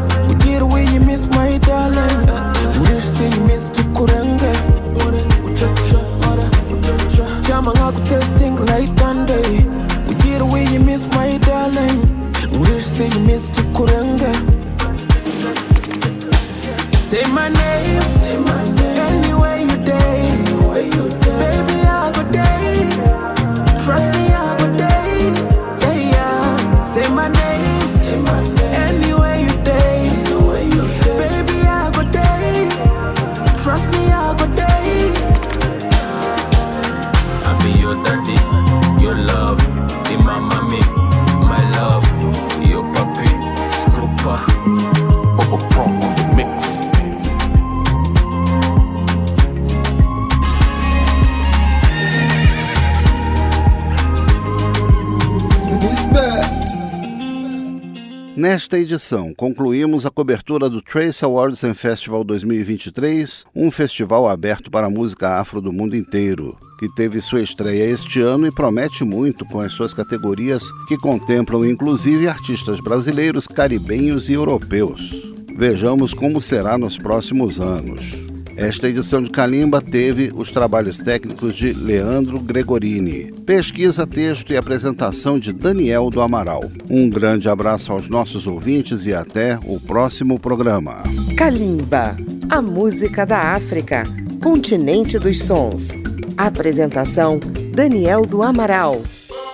Nesta 58.68 58.80
edição, 58.80 59.34
concluímos 59.34 60.06
a 60.06 60.12
cobertura 60.12 60.70
do 60.70 60.82
Trace 60.82 61.24
Awards 61.24 61.64
and 61.64 61.74
Festival 61.74 62.22
2023, 62.26 63.46
um 63.56 63.72
festival 63.72 64.28
aberto 64.28 64.70
para 64.70 64.88
a 64.88 64.90
música 64.90 65.40
afro 65.40 65.62
do 65.62 65.72
mundo 65.72 65.96
inteiro, 65.96 66.54
que 66.78 66.94
teve 66.94 67.22
sua 67.22 67.42
estreia 67.42 67.86
este 67.86 68.20
ano 68.20 68.46
e 68.46 68.52
promete 68.52 69.06
muito 69.06 69.46
com 69.46 69.62
as 69.62 69.72
suas 69.72 69.94
categorias 69.94 70.70
que 70.90 70.98
contemplam 70.98 71.64
inclusive 71.64 72.28
artistas 72.28 72.82
brasileiros, 72.82 73.48
caribenhos 73.48 74.28
e 74.28 74.34
europeus. 74.34 75.16
Vejamos 75.56 76.14
como 76.14 76.42
será 76.42 76.78
nos 76.78 76.98
próximos 76.98 77.62
anos. 77.62 78.37
Esta 78.58 78.90
edição 78.90 79.22
de 79.22 79.30
Calimba 79.30 79.80
teve 79.80 80.32
os 80.34 80.52
trabalhos 80.52 80.98
técnicos 80.98 81.56
de 81.56 81.74
Leandro 81.74 82.40
Gregorini, 82.40 83.32
pesquisa, 83.46 84.08
texto 84.08 84.52
e 84.52 84.58
apresentação 84.58 85.38
de 85.38 85.54
Daniel 85.54 86.10
do 86.10 86.20
Amaral. 86.22 86.64
Um 86.90 87.08
grande 87.08 87.48
abraço 87.48 87.92
aos 87.92 88.10
nossos 88.10 88.48
ouvintes 88.48 89.06
e 89.06 89.14
até 89.14 89.60
o 89.64 89.80
próximo 89.80 90.40
programa. 90.40 91.04
Kalimba, 91.38 92.18
a 92.50 92.60
música 92.60 93.28
da 93.28 93.54
África, 93.54 94.02
continente 94.42 95.20
dos 95.20 95.44
sons. 95.44 95.90
Apresentação: 96.36 97.40
Daniel 97.76 98.24
do 98.24 98.42
Amaral. 98.42 99.04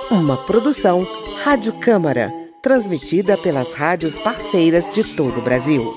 Uma 0.09 0.37
produção 0.37 1.05
Rádio 1.43 1.73
Câmara, 1.73 2.31
transmitida 2.61 3.37
pelas 3.37 3.73
rádios 3.73 4.17
parceiras 4.17 4.93
de 4.93 5.03
todo 5.03 5.39
o 5.39 5.43
Brasil. 5.43 5.93